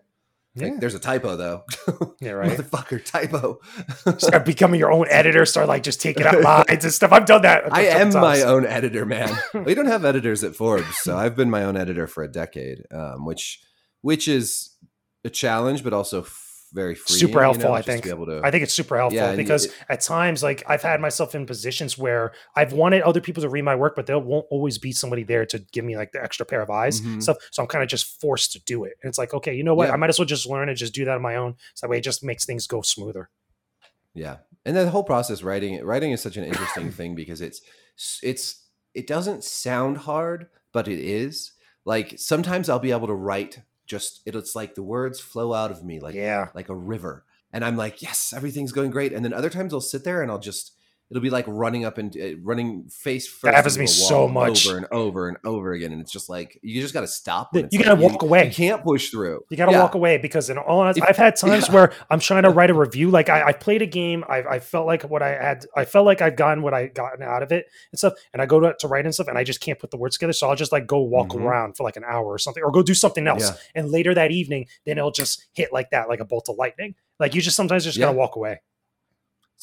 [0.55, 0.69] Yeah.
[0.69, 1.65] Like, there's a typo though.
[2.21, 2.57] yeah, right.
[2.57, 3.61] Motherfucker, typo.
[4.19, 5.45] Start becoming your own editor.
[5.47, 7.13] Start like just taking out lines and stuff.
[7.13, 7.73] I've done that.
[7.73, 9.37] I am my own editor, man.
[9.65, 12.85] we don't have editors at Forbes, so I've been my own editor for a decade,
[12.93, 13.61] um, which
[14.03, 14.77] which is
[15.25, 16.23] a challenge, but also
[16.75, 18.03] very freeing, Super you helpful, know, I think.
[18.05, 18.41] be able to.
[18.45, 21.47] I think it's super helpful Yeah, because it- at times, like I've had myself in
[21.47, 24.91] positions where I've wanted other people to read my work, but there won't always be
[24.93, 27.23] somebody there to give me like the extra pair of eyes Mhm.
[27.23, 27.37] stuff.
[27.53, 29.75] So I'm kind of just forced to do it, and it's like, okay, you know
[29.75, 29.87] what?
[29.89, 29.95] Yeah.
[29.95, 31.55] I might as well just learn and just do that on my own.
[31.75, 33.31] So that way, it just makes things go smoother.
[34.13, 37.61] Yeah, and the whole process writing writing is such an interesting thing because it's
[38.23, 41.53] it's it doesn't sound hard, but it is.
[41.85, 45.85] Like sometimes I'll be able to write just it's like the words flow out of
[45.85, 49.13] me like yeah, like a river, and I'm like, yes, everything's going great.
[49.13, 50.74] And then other times I'll sit there and I'll just
[51.11, 53.43] it'll be like running up and uh, running face first.
[53.43, 54.67] That happens to me so much.
[54.67, 57.53] over and over and over again, and it's just like you just got to stop.
[57.53, 58.47] when you gotta like walk away.
[58.47, 59.45] You can't push through.
[59.51, 59.81] You got to Yeah.
[59.83, 61.75] walk away because, in all honesty, I've had times yeah.
[61.75, 63.11] where I'm trying to write a review.
[63.11, 66.07] Like I, I played a game, I, I felt like what I had, I felt
[66.07, 68.15] like I've gotten what I gotten out of it and stuff.
[68.33, 70.17] And I go to, to write and stuff, and I just can't put the words
[70.17, 70.33] together.
[70.33, 71.43] So I'll just like go walk Mhm.
[71.45, 73.51] around for like an hour or something, or go do something else.
[73.51, 73.57] Yeah.
[73.75, 76.95] And later that evening, then it'll just hit like that, like a bolt of lightning.
[77.21, 78.61] Like you just sometimes just gotta walk away.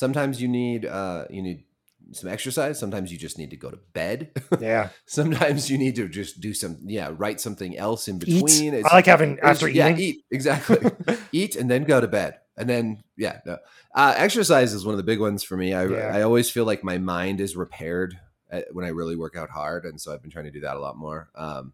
[0.02, 1.66] Sometimes you need uh you need
[2.14, 2.80] some exercise.
[2.80, 4.32] Sometimes you just need to go to bed.
[4.60, 8.74] Yeah, Sometimes you need to just do some, yeah, write something else in between.
[8.74, 10.00] It's- I like having after yeah, eating.
[10.04, 10.80] eat exactly.
[11.32, 13.58] eat and then go to bed, and then yeah, no.
[13.94, 15.72] Uh, exercise is one of the big ones for me.
[15.76, 16.18] I Yeah.
[16.18, 18.20] I always feel like my mind is repaired
[18.52, 20.78] uh, when I really work out hard, and so I've been trying to do that
[20.78, 21.30] a lot more.
[21.36, 21.74] Um,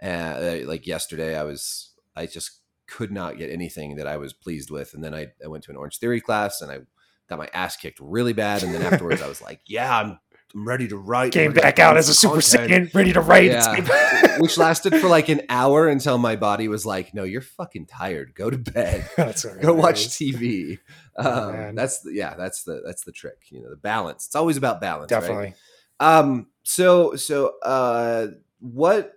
[0.00, 4.32] and uh, like yesterday, I was I just could not get anything that I was
[4.32, 6.78] pleased with, and then I, I went to an Orange Theory class, and I
[7.28, 10.18] got my ass kicked really bad, and then afterwards I was like, yeah, I'm
[10.54, 11.32] I'm ready to write.
[11.32, 13.50] Came back out as a Super content." Saiyan, ready to write.
[13.50, 14.36] Yeah.
[14.38, 18.34] which lasted for like an hour until my body was like, "No, you're fucking tired.
[18.34, 19.08] Go to bed.
[19.16, 20.08] That's Go watch.
[20.08, 20.78] TV."
[21.16, 23.38] Oh, Um, that's the, yeah, that's the that's the trick.
[23.50, 24.26] You know, the balance.
[24.26, 25.10] It's always about balance.
[25.10, 25.20] right?
[25.20, 25.54] Definitely.
[26.00, 26.48] Um.
[26.64, 28.26] So so uh,
[28.60, 29.12] what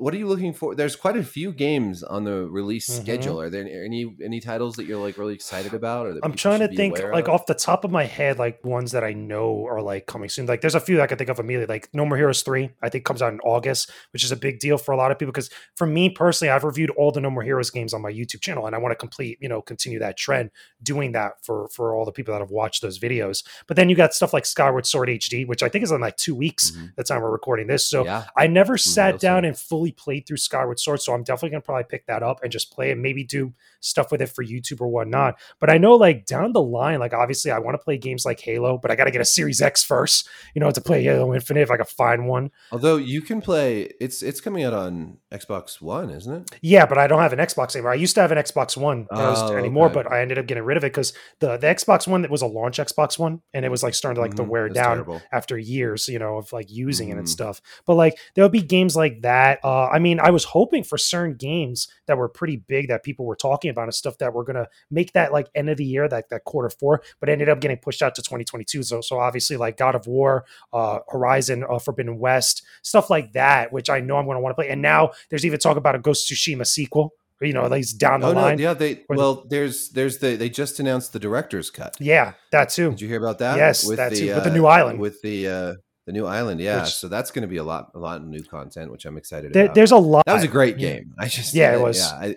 [0.00, 0.74] what are you looking for?
[0.74, 3.02] There's quite a few games on the release Mhm.
[3.02, 3.40] schedule.
[3.40, 6.06] Are there any any titles that you're like really excited about?
[6.06, 7.34] Or I'm trying to think like of?
[7.34, 10.46] off the top of my head, like ones that I know are like coming soon.
[10.46, 11.74] Like there's a few that I can think of immediately.
[11.74, 14.58] Like No More Heroes 3, I think comes out in August, which is a big
[14.58, 15.32] deal for a lot of people.
[15.32, 18.40] Because for me personally, I've reviewed all the No More Heroes games on my YouTube
[18.40, 20.50] channel and I want to complete, you know, continue that trend,
[20.82, 23.44] doing that for for all the people that have watched those videos.
[23.68, 26.16] But then you got stuff like Skyward Sword HD, which I think is in like
[26.16, 26.94] two weeks Mhm.
[26.96, 27.86] the time we're recording this.
[27.86, 31.22] So yeah, I never real sat down and fully played through Skyward Sword, so I'm
[31.22, 34.26] definitely gonna probably pick that up and just play it, maybe do stuff with it
[34.28, 35.38] for YouTube or whatnot.
[35.58, 38.40] But I know like down the line, like obviously I want to play games like
[38.40, 41.62] Halo, but I gotta get a Series X first, you know, to play Halo Infinite
[41.62, 42.50] if I can find one.
[42.72, 46.58] although you can play, it's it's coming out on Xbox One, isn't it?
[46.62, 47.92] Yeah, but I don't have an Xbox anymore.
[47.92, 49.94] I used to have an Xbox One was- Oh, anymore, okay.
[49.94, 52.42] but I ended up getting rid of it because the, the Xbox One that was
[52.42, 54.74] a launch Xbox One and it was like starting to like to Mhm, wear that's
[54.74, 55.22] down terrible.
[55.32, 57.28] after years, you know, of like using it and Mhm.
[57.28, 57.60] stuff.
[57.86, 59.60] But like there'll be games like that.
[59.64, 63.24] Uh, I mean, I was hoping for certain games that were pretty big that people
[63.26, 66.08] were talking about and stuff that were gonna make that like end of the year,
[66.08, 68.82] that that quarter four, but ended up getting pushed out to 2022.
[68.82, 73.72] So so obviously like God of War, uh, Horizon, uh, Forbidden West, stuff like that,
[73.72, 74.68] which I know I'm gonna want to play.
[74.70, 77.14] And now there's even talk about a Ghost of Tsushima sequel.
[77.42, 78.58] You know, at least down the Oh no, line.
[78.58, 81.96] yeah, they well, there's there's the they just announced the director's cut.
[81.98, 82.90] Yeah, that too.
[82.90, 83.56] Did you hear about that?
[83.56, 84.98] Yes, with that too, with the new island.
[85.00, 85.74] With the uh
[86.12, 86.82] the new island, yeah.
[86.82, 89.16] Which- so that's going to be a lot a lot of new content, which I'm
[89.16, 89.74] excited There, about.
[89.76, 90.24] there's a lot.
[90.26, 91.14] that was a great game.
[91.18, 91.98] I just Yeah, it was.
[91.98, 92.36] Yeah, I,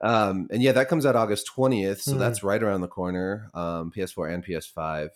[0.00, 2.18] um, and yeah, that comes out August 20th, so Mhm.
[2.18, 3.50] that's right around the corner.
[3.54, 5.10] Um, PS4 and PS5.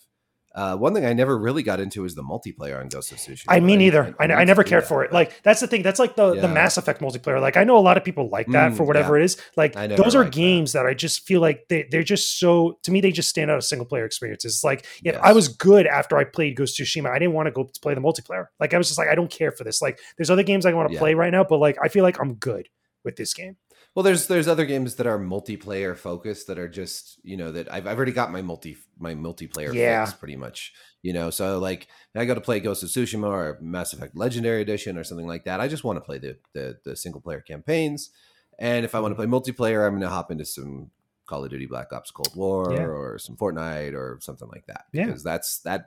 [0.54, 3.44] Uh, one thing I never really got into is the multiplayer on Ghost of Tsushima.
[3.48, 5.12] I mean, either I, need I to never cared for it.
[5.12, 5.82] Like that's the thing.
[5.82, 7.40] That's like the the Mass Effect multiplayer.
[7.40, 9.36] Like I know a lot of people like that Mm, for whatever it is.
[9.56, 10.38] Like those are liked that.
[10.40, 10.86] games that.
[10.86, 13.68] I just feel like they they're just so to me they just stand out as
[13.68, 14.62] single player experiences.
[14.64, 17.52] Like if I was good after I played Ghost of Tsushima, I didn't want to
[17.52, 18.46] go to play the multiplayer.
[18.58, 19.80] Like I was just like I don't care for this.
[19.82, 20.98] Like there's other games I want to Yeah.
[21.00, 22.68] play right now, but like I feel like I'm good
[23.04, 23.56] with this game.
[23.98, 27.66] Well, there's there's other games that are multiplayer focused that are just you know that
[27.72, 30.04] I've, I've already got my multi my multiplayer Yeah.
[30.04, 33.58] fix pretty much you know so like I go to play Ghost of Tsushima or
[33.60, 35.58] Mass Effect Legendary Edition or something like that.
[35.58, 38.10] I just want to play the the, the single player campaigns,
[38.60, 39.32] and if I want to mm-hmm.
[39.32, 40.92] play multiplayer, I'm going to hop into some
[41.26, 42.84] Call of Duty Black Ops Cold War Yeah.
[42.84, 45.06] or some Fortnite or something like that Yeah.
[45.06, 45.86] because that's that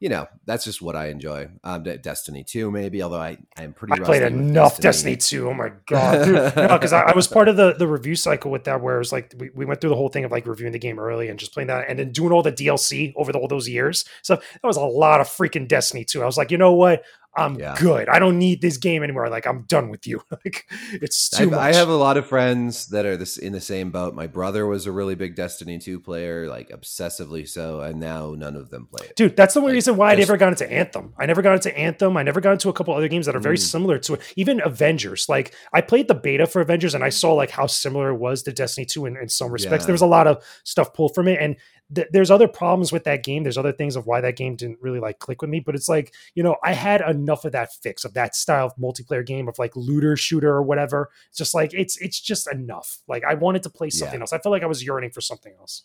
[0.00, 1.48] you know, that's just what I enjoy.
[1.64, 5.16] Um, Destiny 2, maybe, although I, I'm pretty I played enough Destiny.
[5.16, 5.48] Destiny 2.
[5.48, 6.24] Oh my God.
[6.54, 8.98] Because no, I, I, was part of the, the review cycle with that, where it
[8.98, 11.28] was like we, we went through the whole thing of like reviewing the game early
[11.28, 14.04] and just playing that and then doing all the DLC over the, all those years.
[14.22, 16.22] So that was a lot of freaking Destiny 2.
[16.22, 17.02] I was like, you know what?
[17.38, 17.76] I'm yeah.
[17.78, 18.08] good.
[18.08, 19.28] I don't need this game anymore.
[19.28, 20.22] Like I'm done with you.
[20.30, 21.60] like it's too I, much.
[21.60, 24.14] I have a lot of friends that are this in the same boat.
[24.14, 28.56] My brother was a really big Destiny 2 player, like obsessively so, and now none
[28.56, 29.16] of them play it.
[29.16, 31.14] Dude, that's the only like, reason why just, I never got into Anthem.
[31.18, 32.16] I never got into Anthem.
[32.16, 33.60] I never got into a couple other games that are very mm.
[33.60, 34.20] similar to it.
[34.36, 35.28] Even Avengers.
[35.28, 38.42] Like I played the beta for Avengers and I saw like how similar it was
[38.42, 39.84] to Destiny 2 in, in some respects.
[39.84, 39.86] Yeah.
[39.86, 41.38] There was a lot of stuff pulled from it.
[41.40, 41.56] And
[41.94, 43.42] th- there's other problems with that game.
[43.42, 45.60] There's other things of why that game didn't really like click with me.
[45.60, 48.76] But it's like, you know, I had enough of that fix of that style of
[48.76, 51.10] multiplayer game of like looter shooter or whatever.
[51.28, 52.98] It's just like it's it's just enough.
[53.08, 54.22] Like I wanted to play something yeah.
[54.22, 54.32] else.
[54.32, 55.84] I felt like I was yearning for something else.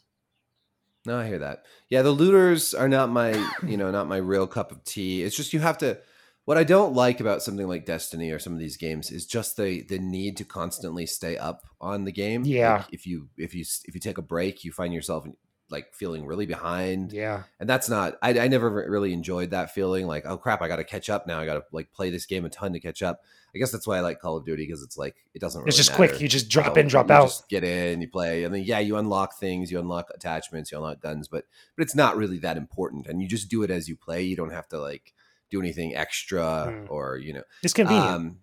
[1.06, 1.66] No, I hear that.
[1.89, 3.32] Yeah, the looters are not my,
[3.68, 5.24] you know, not my real cup of tea.
[5.24, 6.00] It's just you have to
[6.46, 9.56] what I don't like about something like Destiny or some of these games is just
[9.56, 12.44] the the need to constantly stay up on the game.
[12.46, 12.78] Yeah.
[12.78, 15.26] Like if you if you if you take a break, you find yourself
[15.69, 17.12] like feeling really behind.
[17.12, 17.43] Yeah.
[17.60, 20.84] And that's not I, I never really enjoyed that feeling like, oh crap, I gotta
[20.84, 21.39] catch up now.
[21.39, 23.21] I gotta like play this game a ton to catch up.
[23.56, 25.69] I guess that's why I like Call of Duty because it's like it doesn't really
[25.69, 26.08] It's just matter.
[26.10, 26.21] quick.
[26.21, 27.41] You just drop in, drop out.
[27.49, 31.02] get in, you play, and then yeah, you unlock things, you unlock attachments, you unlock
[31.02, 31.45] guns, but
[31.76, 33.08] but it's not really that important.
[33.08, 34.23] And you just do it as you play.
[34.23, 35.13] You don't have to like
[35.49, 36.89] do anything extra mm.
[36.89, 38.08] or you know it's convenient.
[38.08, 38.38] Um,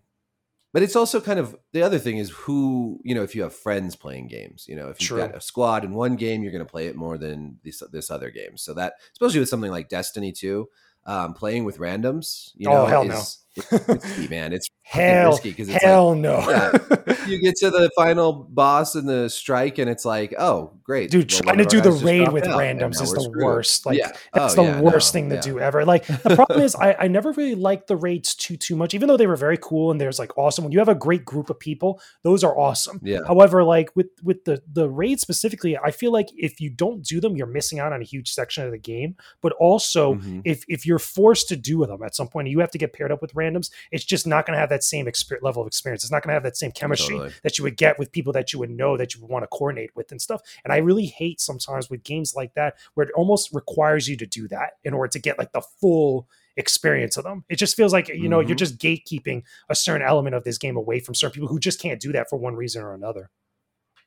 [0.72, 3.54] but it's also kind of the other thing is who you know if you have
[3.54, 5.18] friends playing games you know if you've True.
[5.18, 8.10] got a squad in one game you're going to play it more than this this
[8.10, 10.68] other game so that especially with something like destiny 2
[11.06, 14.52] um, playing with randoms you oh, know oh, hell is, it's man.
[14.52, 16.38] It's hell risky because hell like, no.
[16.48, 21.10] yeah, you get to the final boss in the strike, and it's like, oh, great,
[21.10, 21.30] dude.
[21.32, 23.44] Well, trying to do the raid with randoms is the screwed.
[23.44, 23.86] worst.
[23.86, 24.12] Like yeah.
[24.32, 25.84] that's oh, the yeah, worst no, thing to do ever.
[25.84, 29.08] Like the problem is, I, I never really liked the raids too too much, even
[29.08, 30.64] though they were very cool and there's like awesome.
[30.64, 33.00] When you have a great group of people, those are awesome.
[33.02, 33.20] Yeah.
[33.26, 37.20] However, like with with the the raid specifically, I feel like if you don't do
[37.20, 39.16] them, you're missing out on a huge section of the game.
[39.40, 40.40] But also, mm-hmm.
[40.44, 43.10] if if you're forced to do them at some point, you have to get paired
[43.10, 43.70] up with randoms.
[43.90, 46.04] It's just not going to have that same exper- level of experience.
[46.04, 47.34] It's not going to have that same chemistry totally.
[47.42, 49.48] that you would get with people that you would know that you would want to
[49.48, 50.42] coordinate with and stuff.
[50.64, 54.26] And I really hate sometimes with games like that where it almost requires you to
[54.26, 57.44] do that in order to get like the full experience of them.
[57.48, 58.48] It just feels like you know mm-hmm.
[58.48, 61.80] you're just gatekeeping a certain element of this game away from certain people who just
[61.80, 63.30] can't do that for one reason or another.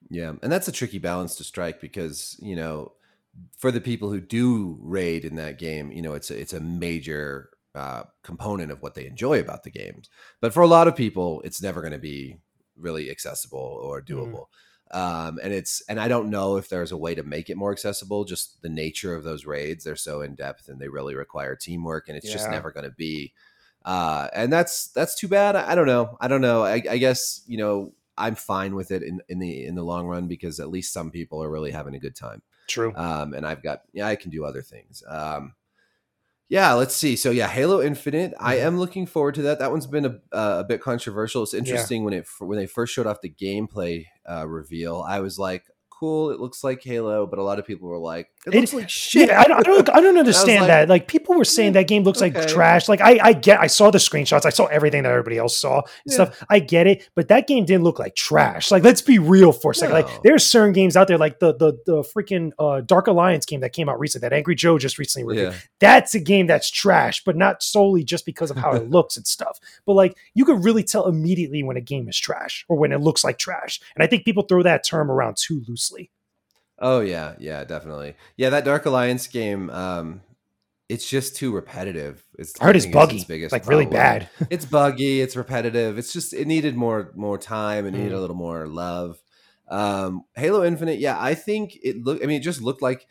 [0.10, 2.94] Yeah, and that's a tricky balance to strike because you know
[3.58, 6.60] for the people who do raid in that game, you know it's a, it's a
[6.60, 10.10] major uh, component of what they enjoy about the games.
[10.42, 12.38] But for a lot of people, it's never going to be
[12.78, 14.08] really accessible or mm.
[14.08, 14.46] doable.
[14.46, 14.48] Mm.
[14.92, 17.72] Um, and it's and I don't know if there's a way to make it more
[17.72, 18.26] accessible.
[18.26, 22.08] Just the nature of those raids, they're so in depth and they really require teamwork,
[22.08, 22.34] and it's yeah.
[22.34, 23.34] just never going to be.
[23.84, 25.56] Uh, and that's that's too bad.
[25.56, 26.16] I, I don't know.
[26.22, 26.64] I don't know.
[26.64, 30.08] I, I, guess you know I'm fine with it in, in the in the long
[30.08, 32.44] run because at least some people are really having a good time.
[32.68, 32.94] True.
[32.96, 35.04] Um, and I've got yeah, I can do other things.
[35.08, 35.56] Um,
[36.50, 37.16] yeah, let's see.
[37.16, 38.34] So yeah, Halo Infinite.
[38.40, 38.68] I mm-hmm.
[38.68, 39.60] am looking forward to that.
[39.60, 41.44] That one's been a, uh, a bit controversial.
[41.44, 42.06] It's interesting yeah.
[42.06, 45.04] when it when they first showed off the gameplay uh, reveal.
[45.08, 46.32] I was like, cool.
[46.32, 48.90] It looks like Halo, but a lot of people were like, it, it looks like
[48.90, 49.30] shit.
[49.30, 50.90] Yeah, I, don't, I don't, I don't understand like, that.
[50.90, 52.38] Like people were saying that game looks okay.
[52.38, 52.90] like trash.
[52.90, 55.78] Like I, I get, I saw the screenshots, I saw everything that everybody else saw
[55.78, 56.14] and yeah.
[56.14, 56.44] stuff.
[56.50, 58.72] I get it, but that game didn't look like trash.
[58.72, 59.96] Like let's be real for a second.
[59.96, 60.02] No.
[60.02, 63.62] Like there's certain games out there, like the the the freaking uh, Dark Alliance game
[63.62, 65.54] that came out recently, that Angry Joe just recently reviewed.
[65.54, 65.60] Yeah.
[65.80, 69.26] That's a game that's trash, but not solely just because of how it looks and
[69.26, 69.60] stuff.
[69.86, 73.00] But like you could really tell immediately when a game is trash or when it
[73.00, 73.80] looks like trash.
[73.96, 76.12] And I think people throw that term around too loosely.
[76.84, 78.16] Oh yeah, yeah, definitely.
[78.36, 80.22] Yeah, that Dark Alliance game, um,
[80.90, 82.22] it's just too repetitive.
[82.38, 83.86] It's I heard it's buggy, its biggest like problem.
[83.86, 84.28] really bad.
[84.50, 85.22] it's buggy.
[85.22, 85.98] It's repetitive.
[85.98, 87.86] It's just it needed more more time.
[87.86, 88.18] It needed mm.
[88.18, 89.18] a little more love.
[89.70, 92.22] Um, Halo Infinite, yeah, I think it looked.
[92.22, 93.08] I mean, it just looked like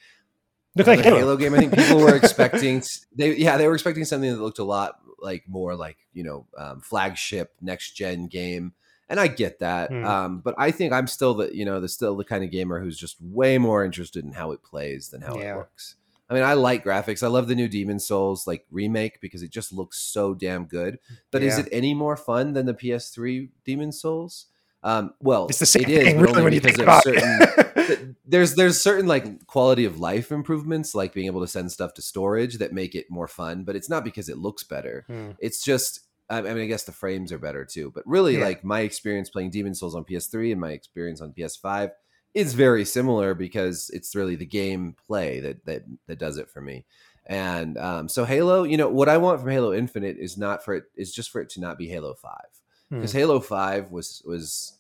[0.76, 1.16] looked like Halo.
[1.16, 1.54] Halo game.
[1.54, 2.82] I think people were expecting
[3.16, 6.46] they yeah they were expecting something that looked a lot like more like you know
[6.58, 8.74] um, flagship next gen game
[9.12, 9.90] and I get that.
[9.90, 10.07] Mm.
[10.07, 12.81] Um, but I think I'm still the you know the still the kind of gamer
[12.81, 15.53] who's just way more interested in how it plays than how yeah.
[15.53, 15.96] it works.
[16.31, 17.22] I mean, I like graphics.
[17.22, 20.98] I love the new Demon Souls like remake because it just looks so damn good.
[21.31, 21.48] But yeah.
[21.48, 24.46] is it any more fun than the PS3 Demon Souls?
[24.83, 28.55] Um, well, it's the same it is, thing, really, when you think about certain, there's
[28.55, 32.57] there's certain like quality of life improvements, like being able to send stuff to storage
[32.59, 33.64] that make it more fun.
[33.64, 35.05] But it's not because it looks better.
[35.07, 35.33] Hmm.
[35.38, 36.01] It's just
[36.38, 38.45] I mean, I guess the frames are better too, but really, yeah.
[38.45, 41.90] like my experience playing Demon Souls on PS3 and my experience on PS5
[42.35, 46.61] is very similar because it's really the game play that that that does it for
[46.61, 46.85] me.
[47.27, 50.74] And um, so Halo, you know, what I want from Halo Infinite is not for
[50.74, 52.62] it is just for it to not be Halo Five
[52.93, 52.99] Hmm.
[52.99, 54.78] because Halo Five was was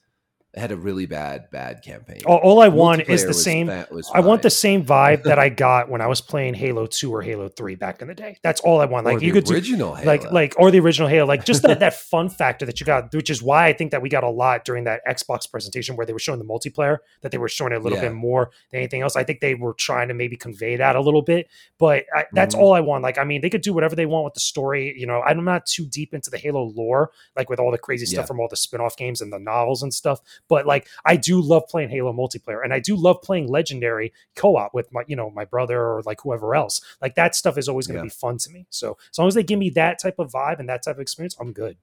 [0.54, 2.20] had a really bad bad campaign.
[2.26, 3.70] all, all I want is the was same.
[3.70, 7.22] I want the same vibe that I got when I was playing Halo Two or
[7.22, 8.36] Halo Three back in the day.
[8.42, 9.06] That's all I want.
[9.06, 10.06] Like you could do, original Halo.
[10.06, 13.14] like like or the original Halo, like just that that fun factor that you got,
[13.14, 16.04] which is why I think that we got a lot during that Xbox presentation where
[16.04, 18.08] they were showing the multiplayer, that they were showing a little Yeah.
[18.08, 19.16] bit more than anything else.
[19.16, 21.48] I think they were trying to maybe convey that a little bit,
[21.78, 22.58] but I, that's Mhm.
[22.60, 23.02] all I want.
[23.02, 24.94] Like I mean, they could do whatever they want with the story.
[24.98, 28.04] You know, I'm not too deep into the Halo lore, like with all the crazy
[28.04, 28.26] stuff Yeah.
[28.26, 30.20] from all the spin-off games and the novels and stuff.
[30.48, 34.74] But like I do love playing Halo multiplayer, and I do love playing Legendary co-op
[34.74, 36.80] with my you know my brother or like whoever else.
[37.00, 38.04] Like that stuff is always going to Yeah.
[38.04, 38.66] be fun to me.
[38.70, 41.00] So as long as they give me that type of vibe and that type of
[41.00, 41.78] experience, I'm good.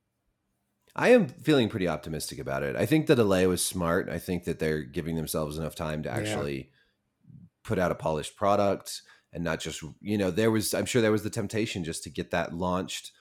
[0.96, 2.76] I am feeling pretty optimistic about it.
[2.76, 4.10] I think the delay was smart.
[4.10, 6.18] I think that they're giving themselves enough time to Yeah.
[6.18, 6.72] actually
[7.64, 9.02] put out a polished product
[9.32, 12.10] and not just, you know, there was, I'm sure there was the temptation just to
[12.10, 13.12] get that launched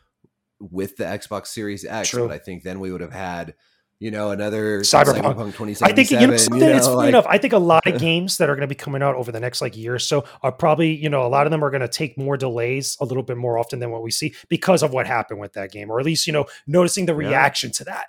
[0.59, 2.09] with the Xbox Series X.
[2.09, 2.27] True.
[2.27, 3.55] But I think then we would have had,
[4.01, 5.35] you know, another Cyberpunk.
[5.55, 5.93] 2077.
[5.93, 6.63] I think you know something.
[6.69, 7.27] it's funny like- enough.
[7.29, 9.41] I think a lot of games that are going to be coming out over the
[9.41, 11.81] next like year or so are probably you know a lot of them are going
[11.81, 14.93] to take more delays a little bit more often than what we see because of
[14.93, 17.29] what happened with that game, or at least you know noticing the Yeah.
[17.29, 18.07] reaction to that.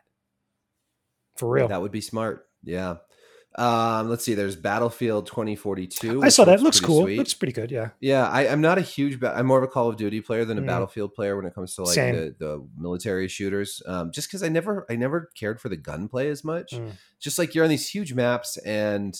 [1.37, 2.47] For real, That would be smart.
[2.63, 2.97] Yeah.
[3.55, 4.35] Um, let's see.
[4.35, 6.23] There's Battlefield 2042.
[6.23, 6.61] I saw that.
[6.61, 7.01] Looks pretty cool.
[7.01, 7.17] sweet.
[7.17, 7.71] Looks pretty good.
[7.71, 7.89] Yeah.
[7.99, 9.19] Yeah, I, I'm not a huge.
[9.19, 10.67] Ba- I'm more of a Call of Duty player than a Mm.
[10.67, 13.81] Battlefield player when it comes to like the, the military shooters.
[13.87, 16.71] Um, just because I never I never cared for the gunplay as much.
[16.73, 16.91] Mm.
[17.19, 19.17] Just like you're on these huge maps and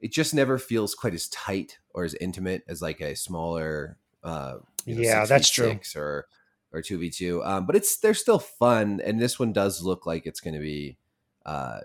[0.00, 3.98] it just never feels quite as tight or as intimate as like a smaller.
[4.22, 5.78] Uh, you know, Yeah, that's true.
[5.96, 6.26] Or
[6.72, 7.42] or two v two.
[7.44, 10.60] Um, but it's they're still fun, and this one does look like it's going to
[10.60, 10.98] be.
[11.44, 11.80] Uh,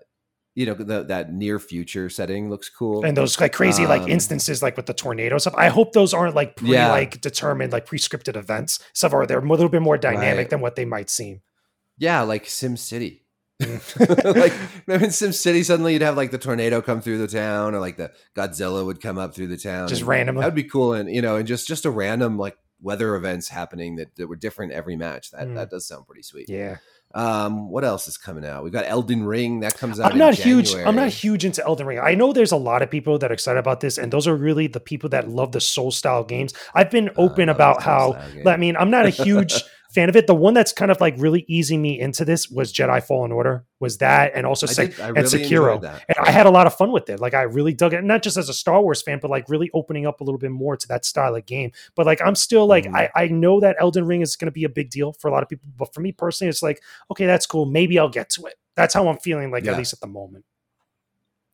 [0.56, 3.06] you know the, that near future setting looks cool.
[3.06, 5.56] And those like crazy like Um, instances like with the tornado stuff.
[5.58, 6.90] I hope those aren't like pre Yeah.
[6.92, 8.80] like determined like pre-scripted events.
[8.94, 10.50] Stuff or they're a little bit more dynamic Right.
[10.50, 11.42] than what they might seem.
[11.98, 13.26] Yeah, like Sim City.
[13.62, 14.36] Mm.
[14.36, 14.54] like
[14.88, 17.80] remember in Sim City, suddenly you'd have like the tornado come through the town, or
[17.80, 19.88] like the Godzilla would come up through the town.
[19.88, 20.42] Just randomly.
[20.42, 23.98] That'd be cool, and you know, and just just a random like weather events happening
[23.98, 25.30] that, that were different every match.
[25.30, 25.56] That Mm.
[25.56, 26.50] that does sound pretty sweet.
[26.50, 26.78] Yeah.
[27.14, 28.64] Um, what else is coming out?
[28.64, 30.12] We've got Elden Ring that comes out.
[30.12, 30.74] I'm not huge.
[30.76, 32.00] I'm not huge into Elden Ring.
[32.00, 34.36] I know there's a lot of people that are excited about this, and those are
[34.36, 36.54] really the people that love the soul style games.
[36.74, 38.14] I've been Uh, open love about how.
[38.46, 39.62] I mean, I'm not a huge
[39.94, 40.26] fan of it.
[40.28, 43.66] The one that's kind of like really easing me into this was Jedi Fallen Order.
[43.80, 45.82] Was that, and also I, did, I and really Sekiro.
[45.82, 46.04] that.
[46.08, 47.20] and I had a lot of fun with it.
[47.20, 49.70] Like I really dug it, not just as a Star Wars fan, but like really
[49.74, 51.72] opening up a little bit more to that style of game.
[51.96, 52.96] But like I'm still like Mhm.
[52.96, 55.32] I, I know that Elden Ring is going to be a big deal for a
[55.32, 56.82] lot of people, but for me personally, it's like
[57.12, 57.66] okay, that's cool.
[57.66, 58.56] Maybe I'll get to it.
[58.76, 59.52] That's how I'm feeling.
[59.52, 59.72] Like Yeah.
[59.74, 60.46] at least at the moment.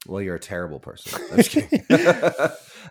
[0.05, 1.21] Well, you're a terrible person.
[1.31, 1.83] I'm just kidding.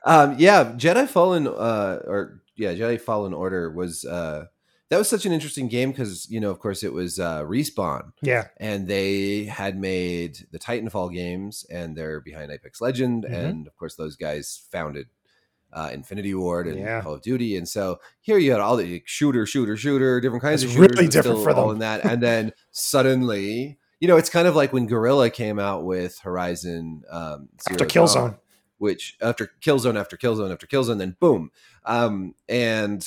[0.05, 4.47] um, yeah, Jedi Fallen, uh, or yeah, Jedi Fallen Order was uh,
[4.91, 8.13] that was such an interesting game because you know, of course, it was uh, respawn,
[8.23, 13.33] Yeah, and they had made the Titanfall games, and they're behind Apex Legend, Mhm.
[13.45, 15.07] and of course, those guys founded.
[15.73, 17.03] Uh, Infinity Ward and Yeah.
[17.03, 20.63] Call of Duty, and so here you had all the shooter, shooter, shooter, different kinds
[20.63, 21.77] It's of shooters, really different for all them.
[21.77, 25.85] in that, and then suddenly, you know, it's kind of like when Guerrilla came out
[25.85, 28.39] with Horizon um, after Zero Dawn, Killzone.
[28.79, 31.51] which after Killzone after Killzone after Killzone, then boom,
[31.85, 33.07] um, and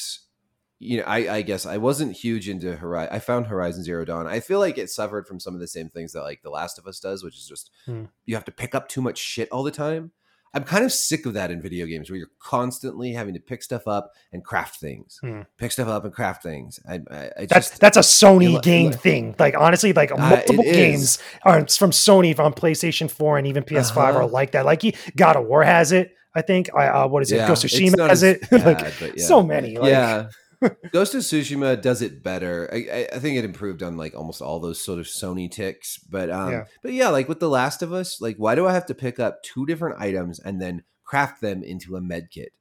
[0.82, 3.14] you know, I, I guess I wasn't huge into Horizon.
[3.14, 4.28] I found Horizon Zero Dawn.
[4.28, 6.80] I feel like it suffered from some of the same things that like The Last
[6.80, 8.06] of Us does, which is just Hmm.
[8.26, 10.12] you have to pick up too much shit all the time.
[10.52, 13.62] I'm kind of sick of that in video games where you're constantly having to pick
[13.62, 15.42] stuff up and craft things, Hmm.
[15.58, 16.80] pick stuff up and craft things.
[16.90, 19.36] I, I, I That's just that's a Sony game thing.
[19.38, 23.98] Like honestly, like Uh, multiple games are from Sony on PlayStation 4 and even PS5
[23.98, 24.20] Uh-huh.
[24.20, 24.66] are like that.
[24.66, 24.82] Like
[25.16, 26.16] God of War has it.
[26.34, 26.70] I think.
[26.76, 27.38] I uh, what is it?
[27.38, 28.40] yeah, Ghost of Tsushima has it.
[28.52, 29.26] like yeah.
[29.26, 29.78] so many.
[29.78, 30.30] Like, yeah.
[30.92, 32.70] Ghost of Tsushima does it better.
[32.72, 35.98] I, I, think it improved on like almost all those sort of Sony ticks.
[36.00, 36.66] But um Yeah.
[36.84, 39.20] but yeah, like with The Last of Us, like why do I have to pick
[39.20, 42.52] up two different items and then craft them into a med kit?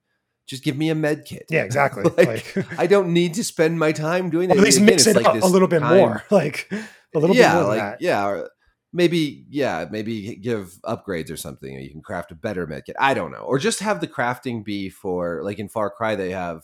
[0.47, 1.45] Just give me a med kit.
[1.51, 2.05] Yeah, exactly.
[2.17, 4.57] Like, like, I don't need to spend my time doing that.
[4.59, 6.25] at least Again, mix it like up a little bit time- more.
[6.31, 6.73] Like
[7.15, 8.51] a little yeah, bit more like yeah, or
[8.93, 11.77] maybe yeah, maybe give upgrades or something.
[11.77, 12.95] Or you can craft a better medkit.
[12.99, 16.31] I don't know, or just have the crafting be for like in Far Cry they
[16.31, 16.63] have,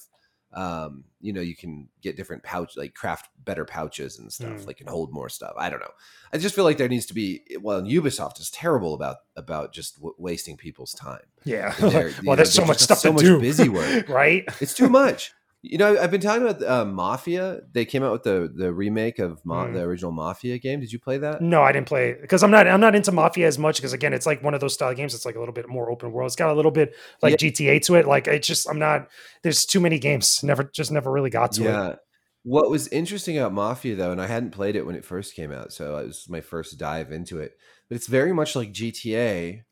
[0.55, 4.61] um, you know, you can get different pouch like craft better pouches and stuff.
[4.61, 4.67] Mm.
[4.67, 5.53] Like can hold more stuff.
[5.59, 5.91] I don't know.
[6.33, 7.43] I just feel like there needs to be.
[7.61, 11.27] Well, Ubisoft is terrible about about just w- wasting people's time.
[11.45, 11.75] Yeah.
[11.79, 13.41] They're- know, well, there's so much stuff so to much do.
[13.41, 14.09] busy work.
[14.09, 14.45] right?
[14.61, 15.33] It's too much.
[15.67, 17.63] You know, I've been talking about uh, Mafia.
[17.73, 19.73] They came out with the the remake of Ma- Mm.
[19.73, 20.81] the original Mafia game.
[20.81, 21.41] Did you play that?
[21.41, 23.95] No, I didn't play it because I'm not I'm not into Mafia as much because
[23.95, 25.15] again, it's like one of those style games.
[25.15, 26.27] It's like a little bit more open world.
[26.29, 28.07] It's got a little bit like GTA to it.
[28.07, 29.09] Like it's just I'm not.
[29.43, 30.43] There's too many games.
[30.43, 31.67] Never just never really got to it.
[31.67, 31.95] Yeah.
[32.43, 35.51] What was interesting about Mafia though, and I hadn't played it when it first came
[35.51, 37.53] out, so it was my first dive into it.
[37.89, 39.63] But it's very much like GTA,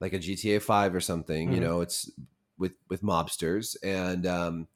[0.00, 1.52] like a GTA Five or something.
[1.52, 1.62] You Mhm.
[1.62, 2.10] know, it's
[2.58, 4.66] with with mobsters, and um,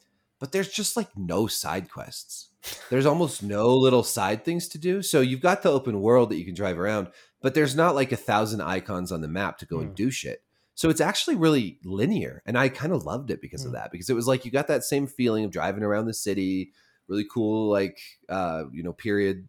[0.41, 2.49] but there's just like no side quests.
[2.91, 5.01] There's almost no little side things to do.
[5.03, 7.09] So you've got the open world that you can drive around,
[7.41, 9.97] but there's not like a thousand icons on the map to go and Mm.
[9.97, 10.43] do shit.
[10.74, 13.74] So it's actually really linear, and I kind of loved it because of Mm.
[13.74, 13.93] that.
[13.93, 16.72] Because it was like you got that same feeling of driving around the city,
[17.07, 19.49] really cool, like uh, you know, period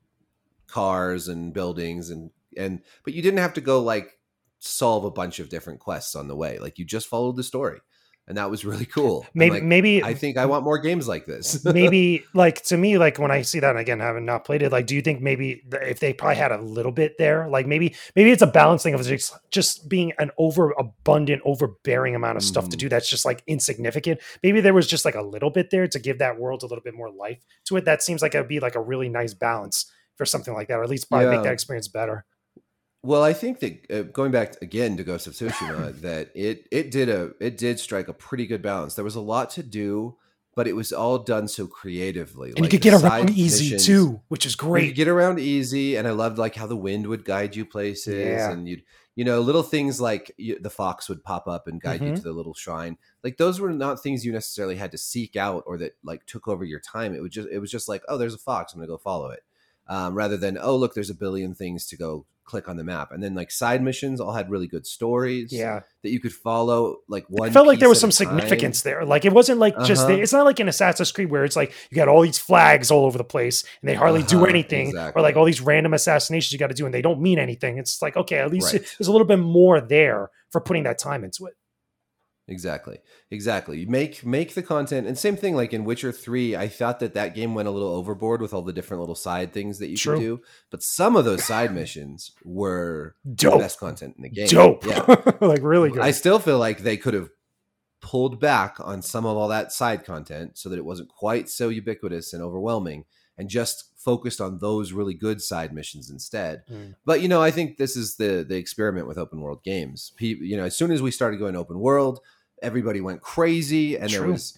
[0.68, 4.20] cars and buildings, and and but you didn't have to go like
[4.60, 6.60] solve a bunch of different quests on the way.
[6.60, 7.80] Like you just followed the story,
[8.32, 9.26] and that was really cool.
[9.34, 11.66] Maybe like, maybe I think I want more games like this.
[11.66, 14.88] maybe like to me like when i see that again having not played it like
[14.88, 18.32] do you think maybe if they probably had a little bit there like maybe maybe
[18.32, 22.78] it's a balancing of just just being an over abundant overbearing amount of stuff to
[22.78, 22.80] Mhm.
[22.80, 26.00] do that's just like insignificant maybe there was just like a little bit there to
[26.00, 28.62] give that world a little bit more life to it that seems like it'd be
[28.62, 31.54] like a really nice balance for something like that or at least probably make that
[31.54, 32.24] experience better
[33.04, 36.92] Well, I think that uh, going back again to Ghost of Tsushima, that it it
[36.92, 38.94] did a it did strike a pretty good balance.
[38.96, 40.18] There was a lot to do,
[40.56, 42.50] but it was all done so creatively.
[42.56, 45.96] and you could get around easy missions- too which is You great get around easy,
[45.96, 48.52] and I loved like how the wind would guide you places, Yeah.
[48.52, 48.84] and you'd
[49.16, 52.16] you know little things like you, the fox would pop up and guide you Mhm.
[52.18, 52.98] to the little shrine.
[53.24, 56.48] Like those were not things you necessarily had to seek out or that like took
[56.48, 57.16] over your time.
[57.16, 59.32] It was just it was just like oh, there's a fox, I'm gonna go follow
[59.32, 59.42] it,
[59.88, 63.12] um, rather than oh look, there's a billion things to go click on the map.
[63.12, 66.98] And then like side missions all had really good stories yeah that you could follow.
[67.08, 68.28] Like one, I felt like there was some time.
[68.40, 69.06] significance there.
[69.06, 70.14] Like it wasn't like just Uh-huh.
[70.16, 73.06] it's not like in Assassin's Creed where it's like you got all these flags all
[73.06, 76.52] over the place and they hardly do Uh-huh, anything, or like all these random assassinations
[76.52, 77.78] you got to do and they don't mean anything.
[77.78, 78.82] It's like okay, at least Right.
[78.98, 81.54] there's a little bit more there for putting that time into it.
[82.48, 82.98] Exactly.
[83.30, 83.80] Exactly.
[83.80, 87.14] You make make the content and same thing like in Witcher 3, I thought that
[87.14, 89.96] that game went a little overboard with all the different little side things that you
[89.98, 90.16] True.
[90.16, 94.30] could do, but some of those side missions were the Dope, best content in the
[94.30, 94.48] game.
[94.48, 95.06] dope, Yeah.
[95.42, 96.02] like really good.
[96.02, 97.30] I still feel like they could have
[98.02, 101.70] pulled back on some of all that side content so that it wasn't quite so
[101.70, 103.06] ubiquitous and overwhelming
[103.42, 106.64] and just focused on those really good side missions instead.
[106.72, 106.94] Mm.
[107.04, 110.14] But you know, I think this is the the experiment with open world games.
[110.16, 112.20] People, you know, as soon as we started going open world,
[112.62, 114.58] everybody went crazy and there was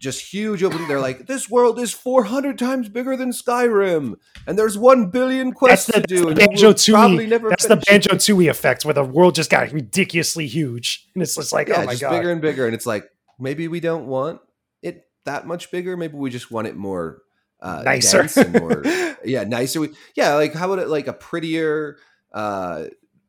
[0.00, 4.16] just huge open they're like this world is 400 times bigger than Skyrim
[4.46, 7.26] and there's 1 billion quests the, to do and that's you the will Banjo probably
[7.26, 7.28] Tooie.
[7.28, 7.76] never That's the.
[7.76, 11.82] Banjo Tooie effect where the world just got ridiculously huge and it's just like yeah,
[11.82, 12.10] oh my god.
[12.10, 13.08] bigger and bigger, and it's like
[13.38, 14.40] maybe we don't want
[14.82, 15.96] it that much bigger.
[15.96, 17.22] Maybe we just want it more
[17.60, 18.26] uh, Nicer.
[18.60, 18.82] more
[19.24, 19.80] yeah, nicer.
[19.80, 21.96] We, yeah, like how about it like a prettier,
[22.32, 22.84] uh,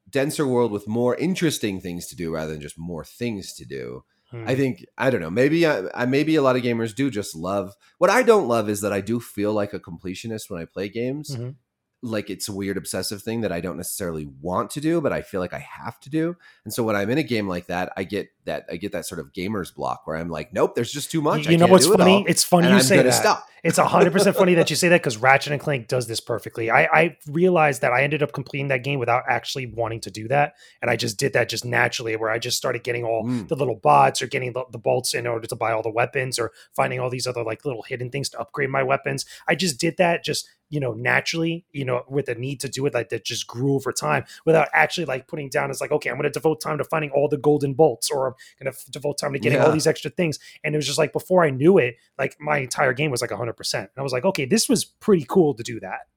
[0.09, 4.03] denser world with more interesting things to do rather than just more things to do.
[4.31, 4.45] Hmm.
[4.47, 5.29] I think I don't know.
[5.29, 7.73] Maybe I, I maybe a lot of gamers do just love.
[7.97, 10.89] What I don't love is that I do feel like a completionist when I play
[10.89, 11.35] games.
[11.35, 11.55] Mhm.
[12.01, 15.21] Like it's a weird obsessive thing that I don't necessarily want to do, but I
[15.21, 16.35] feel like I have to do.
[16.63, 19.05] And so when I'm in a game like that, I get that I get that
[19.05, 21.47] sort of gamer's block where I'm like, nope, there's just too much.
[21.47, 22.13] You, know what's it funny?
[22.13, 23.11] all, It's funny you I'm say that.
[23.11, 23.47] stop.
[23.65, 26.69] It's hundred percent funny that you say that because Ratchet and Clank does this perfectly.
[26.69, 30.27] I, I realized that I ended up completing that game without actually wanting to do
[30.27, 33.47] that, and I just did that just naturally, where I just started getting all Mm.
[33.47, 36.37] the little bots or getting the, the bolts in order to buy all the weapons
[36.37, 39.25] or finding all these other like little hidden things to upgrade my weapons.
[39.47, 42.85] I just did that just you know naturally, you know, with the need to do
[42.85, 45.71] it like that just grew over time without actually like putting down.
[45.71, 48.34] It's like okay, I'm going to devote time to finding all the golden bolts, or
[48.61, 50.39] going to devote time to getting all these extra things.
[50.63, 53.31] And it was just like before I knew it, like my entire game was like
[53.31, 53.73] 100%.
[53.73, 56.07] And I was like, okay, this was pretty cool to do that.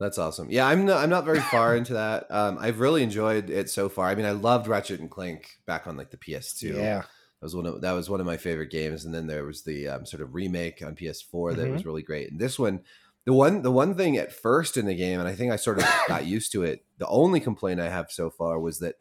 [0.00, 0.48] That's awesome.
[0.50, 2.26] Yeah, I'm not, I'm not very far into that.
[2.30, 4.08] Um, I've really enjoyed it so far.
[4.08, 6.74] I mean, I loved Ratchet and Clank back on like the PS2.
[6.76, 6.98] Yeah.
[7.02, 7.06] That
[7.40, 9.04] was one of that was one of my favorite games.
[9.04, 11.72] And then there was the um, sort of remake on PS4 that Mhm.
[11.74, 12.30] was really great.
[12.30, 12.80] And this one,
[13.24, 15.78] the one the one thing at first in the game, and I think I sort
[15.78, 16.84] of got used to it.
[16.98, 18.96] The only complaint I have so far was that.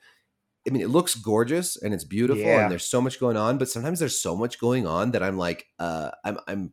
[0.67, 2.63] I mean, it looks gorgeous and it's beautiful, Yeah.
[2.63, 3.57] and there's so much going on.
[3.57, 6.71] But sometimes there's so much going on that I'm like, uh, I'm, I'm,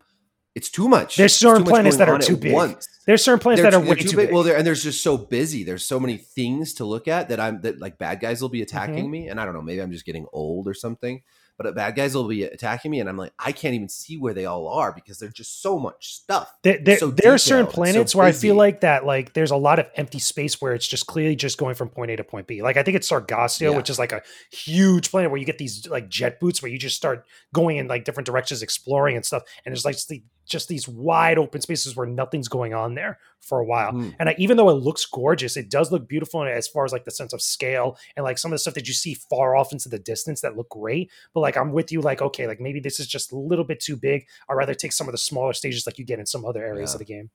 [0.55, 1.17] it's too much.
[1.17, 2.53] There's certain planets that are too big.
[2.53, 4.29] once There's certain planets that are way too, big.
[4.29, 4.33] big.
[4.33, 5.63] Well, and there's just so busy.
[5.65, 8.63] There's so many things to look at that I'm that like bad guys will be
[8.63, 9.11] attacking Mm-hmm.
[9.11, 9.63] me, and I don't know.
[9.63, 11.23] Maybe I'm just getting old or something.
[11.63, 14.33] But bad guys will be attacking me, and I'm like, I can't even see where
[14.33, 16.51] they all are because there's just so much stuff.
[16.63, 19.35] There, there, so there are certain detailed, so planets where I feel like that, like
[19.35, 22.17] there's a lot of empty space where it's just clearly just going from point A
[22.17, 22.63] to point B.
[22.63, 23.77] Like I think it's Sargasso, Yeah.
[23.77, 26.79] which is like a huge planet where you get these like jet boots where you
[26.79, 29.43] just start going in like different directions, exploring and stuff.
[29.65, 33.61] And there's like the, just these wide open spaces where nothing's going on there for
[33.61, 33.93] a while.
[33.93, 34.11] Hmm.
[34.19, 37.05] And I, even though it looks gorgeous, it does look beautiful as far as like
[37.05, 39.73] the sense of scale and like some of the stuff that you see far off
[39.73, 41.11] into the distance that look great.
[41.33, 43.81] But like I'm with you, like okay, like maybe this is just a little bit
[43.81, 44.27] too big.
[44.49, 46.91] I'd rather take some of the smaller stages like you get in some other areas
[46.91, 46.95] Yeah.
[46.95, 47.31] of the game.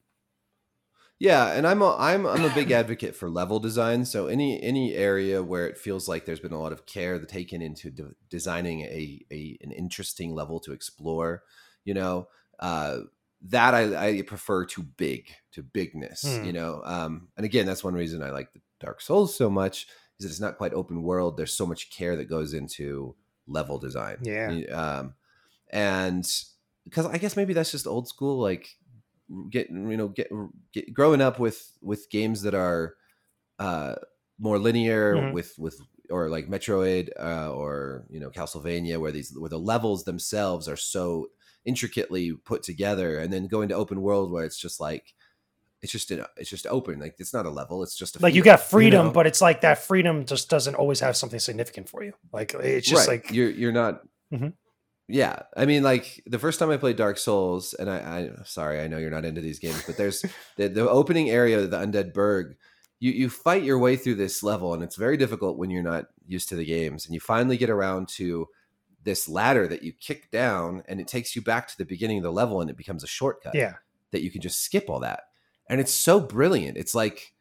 [1.18, 4.03] Yeah, and I'm a, I'm I'm a big advocate for level design.
[4.03, 7.61] So any any area where it feels like there's been a lot of care taken
[7.61, 11.43] into de- designing a, a an interesting level to explore,
[11.86, 12.28] you know,
[12.60, 12.99] uh,
[13.43, 16.24] that I, I prefer to big to bigness.
[16.24, 16.45] Hmm.
[16.45, 19.88] You know, um, and again, that's one reason I like the Dark Souls so much
[20.20, 21.38] is that it's not quite open world.
[21.38, 23.16] There's so much care that goes into
[23.47, 24.18] level design.
[24.24, 24.49] Yeah.
[24.72, 25.14] Um,
[25.70, 26.26] and
[26.86, 28.70] because I guess maybe that's just old school, like
[29.49, 30.30] getting you know get,
[30.72, 32.95] get growing up with with games that are
[33.58, 33.95] uh
[34.38, 35.34] more linear Mhm.
[35.34, 35.80] with with
[36.12, 40.76] or like Metroid uh, or you know Castlevania where these where the levels themselves are
[40.78, 41.30] so
[41.66, 45.13] intricately put together and then going to open world where it's just like
[45.82, 48.34] it's just an, it's just open like it's not a level it's just a like
[48.34, 49.11] you got freedom, know?
[49.11, 52.13] but it's like that freedom just doesn't always have something significant for you.
[52.32, 53.24] Like it's just Right.
[53.24, 54.01] like you're you're not
[54.34, 54.53] Mhm.
[55.07, 58.80] yeah i mean like the first time i played dark souls and i i sorry
[58.82, 60.26] i know you're not into these games but there's
[60.57, 62.55] the, the opening area of the undead burg
[62.99, 66.05] you you fight your way through this level and it's very difficult when you're not
[66.26, 68.47] used to the games and you finally get around to
[69.06, 72.24] this ladder that you kick down and it takes you back to the beginning of
[72.24, 73.76] the level and it becomes a shortcut yeah,
[74.12, 75.22] that you can just skip all that.
[75.70, 76.78] And it's so brilliant.
[76.78, 77.32] It's like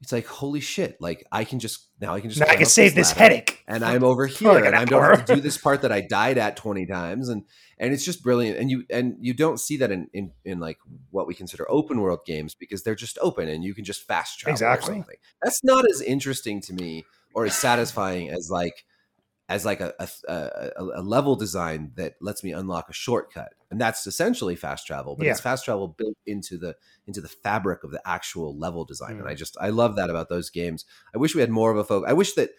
[0.00, 1.00] it's like holy shit.
[1.00, 3.62] Like i can just now i can just I can save this ladder headache.
[3.68, 5.92] and I'm over here like an and I don't have to do this part that
[5.92, 7.28] I died at 20 times.
[7.28, 7.44] And
[7.78, 8.58] and it's just brilliant.
[8.58, 10.78] And you and you don't see that in in, in like
[11.10, 14.38] what we consider open world games because they're just open and you can just fast
[14.38, 14.94] travel Exactly.
[14.94, 15.16] or something.
[15.42, 17.04] That's not as interesting to me
[17.34, 18.84] or as satisfying as like
[19.50, 20.70] as like a, a, a,
[21.00, 25.26] a level design that lets me unlock a shortcut and that's essentially fast travel but
[25.26, 26.74] it's fast travel built into the
[27.06, 29.30] into the fabric of the actual level design and Mm.
[29.30, 30.84] i just i love that about those games
[31.14, 32.50] i wish we had more of a focus i wish that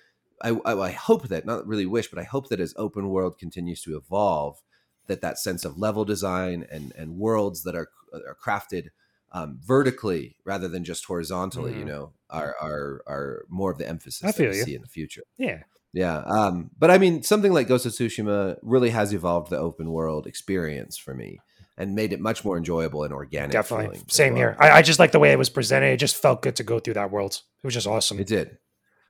[0.43, 3.39] I, I, I hope that not really wish but i hope that as open world
[3.39, 4.61] continues to evolve
[5.07, 8.89] that that sense of level design and and worlds that are are crafted
[9.33, 11.87] um, vertically rather than just horizontally you Mhm.
[11.87, 14.63] know are are are more of the emphasis I that we you.
[14.63, 15.63] see in the future Yeah,
[15.93, 16.17] yeah.
[16.19, 20.27] Um, but I mean, something like Ghost of Tsushima really has evolved the open world
[20.27, 21.39] experience for me
[21.77, 23.51] and made it much more enjoyable and organic.
[23.51, 24.01] definitely.
[24.07, 24.41] Same well.
[24.41, 24.57] here.
[24.59, 25.87] I, I just like the way it was presented.
[25.87, 27.41] It just felt good to go through that world.
[27.63, 28.19] It was just awesome.
[28.19, 28.57] It did.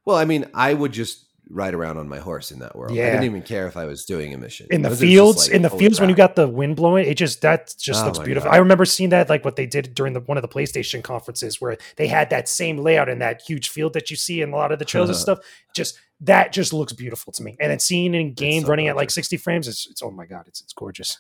[0.05, 2.95] Well, I mean, I would just ride around on my horse in that world.
[2.95, 3.07] Yeah.
[3.07, 4.67] I didn't even care if I was doing a mission.
[4.71, 7.15] in the just fields, like, in the fields when you got the wind blowing, it
[7.15, 8.49] just that just Oh looks beautiful.
[8.49, 8.55] God.
[8.55, 11.59] I remember seeing that like what they did during the one of the PlayStation conferences
[11.59, 14.55] where they had that same layout in that huge field that you see in a
[14.55, 15.39] lot of the trails and stuff.
[15.75, 17.57] Just that just looks beautiful to me.
[17.59, 20.11] And then seeing it in game so running at like 60 frames, it's, it's oh
[20.11, 21.17] my god, it's it's gorgeous.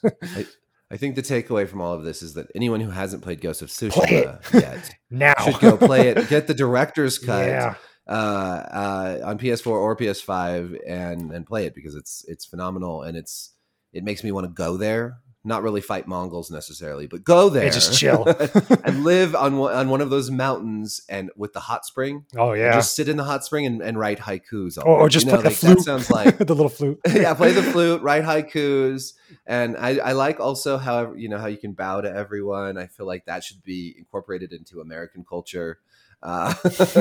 [0.91, 3.61] I think the takeaway from all of this is that anyone who hasn't played Ghost
[3.61, 6.27] of Tsushima yet now should go play it.
[6.27, 7.47] Get the director's cut.
[7.47, 7.75] Yeah,
[8.11, 13.15] uh, uh, on PS4 or PS5 and and play it because it's it's phenomenal and
[13.15, 13.53] it's
[13.93, 15.19] it makes me want to go there.
[15.43, 18.27] Not really fight Mongols necessarily, but go there, just chill.
[18.83, 22.25] and live on one, on one of those mountains and with the hot spring.
[22.37, 22.73] oh yeah.
[22.73, 24.77] just sit in the hot spring and, and write haikus.
[24.77, 25.77] all Or, or just You know, play the flute.
[25.77, 26.99] That sounds like the little flute.
[27.11, 29.13] yeah, play the flute, write haikus,
[29.47, 32.77] and I, I like also how you know how you can bow to everyone.
[32.77, 35.79] I feel like that should be incorporated into American culture.
[36.23, 36.53] Uh,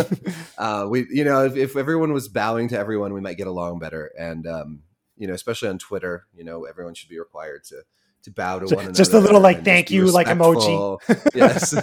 [0.59, 3.79] uh, we, you know, if, if everyone was bowing to everyone, we might get along
[3.79, 4.11] better.
[4.19, 4.83] And um,
[5.17, 7.83] you know, especially on Twitter, you know, everyone should be required to
[8.23, 8.97] to bow to Ju- one another.
[8.97, 10.99] just a little, like, thank you, like, emoji.
[11.35, 11.75] yes,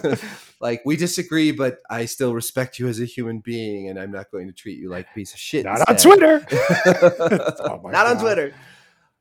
[0.62, 4.32] like we disagree, but I still respect you as a human being, and I'm not
[4.32, 5.66] going to treat you like a piece of shit.
[5.66, 6.10] Not on instead.
[6.10, 6.46] Twitter.
[7.64, 8.54] Not my on Twitter.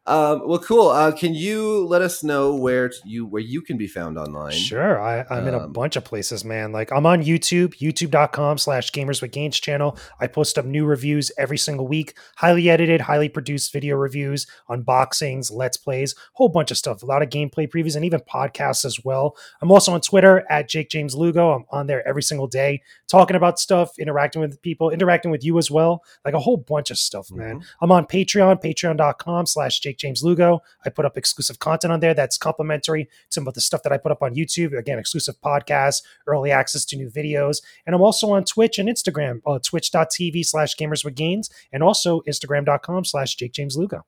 [0.07, 0.89] Um, well, cool.
[0.89, 4.53] Uh, can you let us know where t- you where you can be found online?
[4.53, 5.01] Sure.
[5.01, 6.71] I, I'm in a Um, bunch of places, man.
[6.73, 9.99] Like I'm on YouTube, youtube.com slash gamers with gains channel.
[10.21, 15.51] I post up new reviews every single week, highly edited, highly produced video reviews, unboxings,
[15.53, 19.05] let's plays, whole bunch of stuff, a lot of gameplay previews and even podcasts as
[19.05, 19.37] well.
[19.61, 21.51] I'm also on Twitter at Jake James Lugo.
[21.53, 25.59] I'm on there every single day, talking about stuff, interacting with people, interacting with you
[25.59, 26.05] as well.
[26.25, 27.61] Like a whole bunch of stuff, man.
[27.61, 27.65] Mhm.
[27.81, 30.63] I'm on Patreon, patreon.com slash Jake James Lugo.
[30.85, 33.93] I put up exclusive content on there that's complimentary to some of the stuff that
[33.93, 34.77] I put up on YouTube.
[34.77, 37.63] Again, exclusive podcasts, early access to new videos.
[37.87, 42.21] And I'm also on Twitch and Instagram, uh, twitch.tv slash gamers with gains, and also
[42.29, 44.05] Instagram.com slash Jake James Lugo.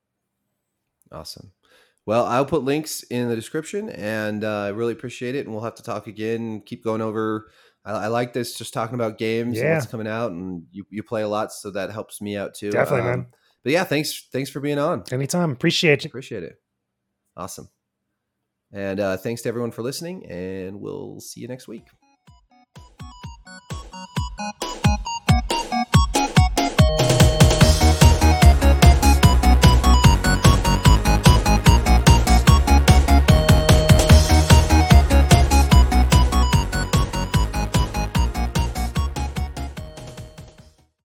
[1.10, 1.52] Awesome.
[2.06, 5.44] Well, I'll put links in the description, and uh, I really appreciate it.
[5.44, 6.62] And we'll have to talk again.
[6.64, 7.50] Keep going over.
[7.84, 9.74] I, I like this, just talking about games and Yeah.
[9.74, 12.70] what's coming out, and you, you play a lot, so that helps me out too.
[12.70, 13.26] Definitely, Um, man.
[13.64, 15.04] But yeah, thanks thanks for being on.
[15.10, 15.52] Anytime.
[15.52, 16.08] Appreciate you.
[16.08, 16.56] Appreciate it.
[17.36, 17.68] Awesome.
[18.72, 21.84] And uh, thanks to everyone for listening, and we'll see you next week.